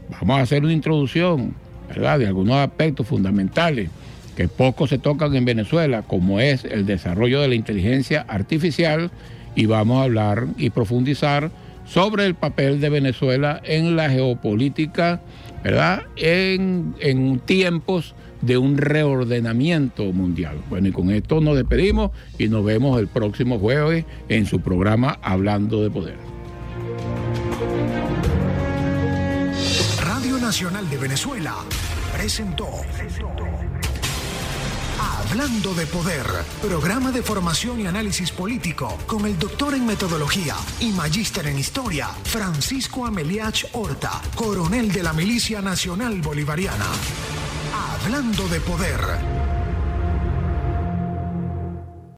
[0.09, 1.53] vamos a hacer una introducción,
[1.87, 3.91] ¿verdad?, de algunos aspectos fundamentales
[4.35, 9.11] que poco se tocan en Venezuela, como es el desarrollo de la inteligencia artificial,
[9.53, 11.51] y vamos a hablar y profundizar
[11.85, 15.21] sobre el papel de Venezuela en la geopolítica,
[15.63, 18.15] ¿verdad?, en, en tiempos
[18.45, 20.57] de un reordenamiento mundial.
[20.69, 25.19] Bueno, y con esto nos despedimos y nos vemos el próximo jueves en su programa
[25.21, 26.17] Hablando de Poder.
[30.01, 31.55] Radio Nacional de Venezuela
[32.15, 32.67] presentó
[34.99, 36.25] Hablando de Poder,
[36.61, 42.07] programa de formación y análisis político con el doctor en metodología y magíster en historia,
[42.23, 46.85] Francisco Ameliach Horta, coronel de la Milicia Nacional Bolivariana.
[47.75, 49.64] Hablando de poder.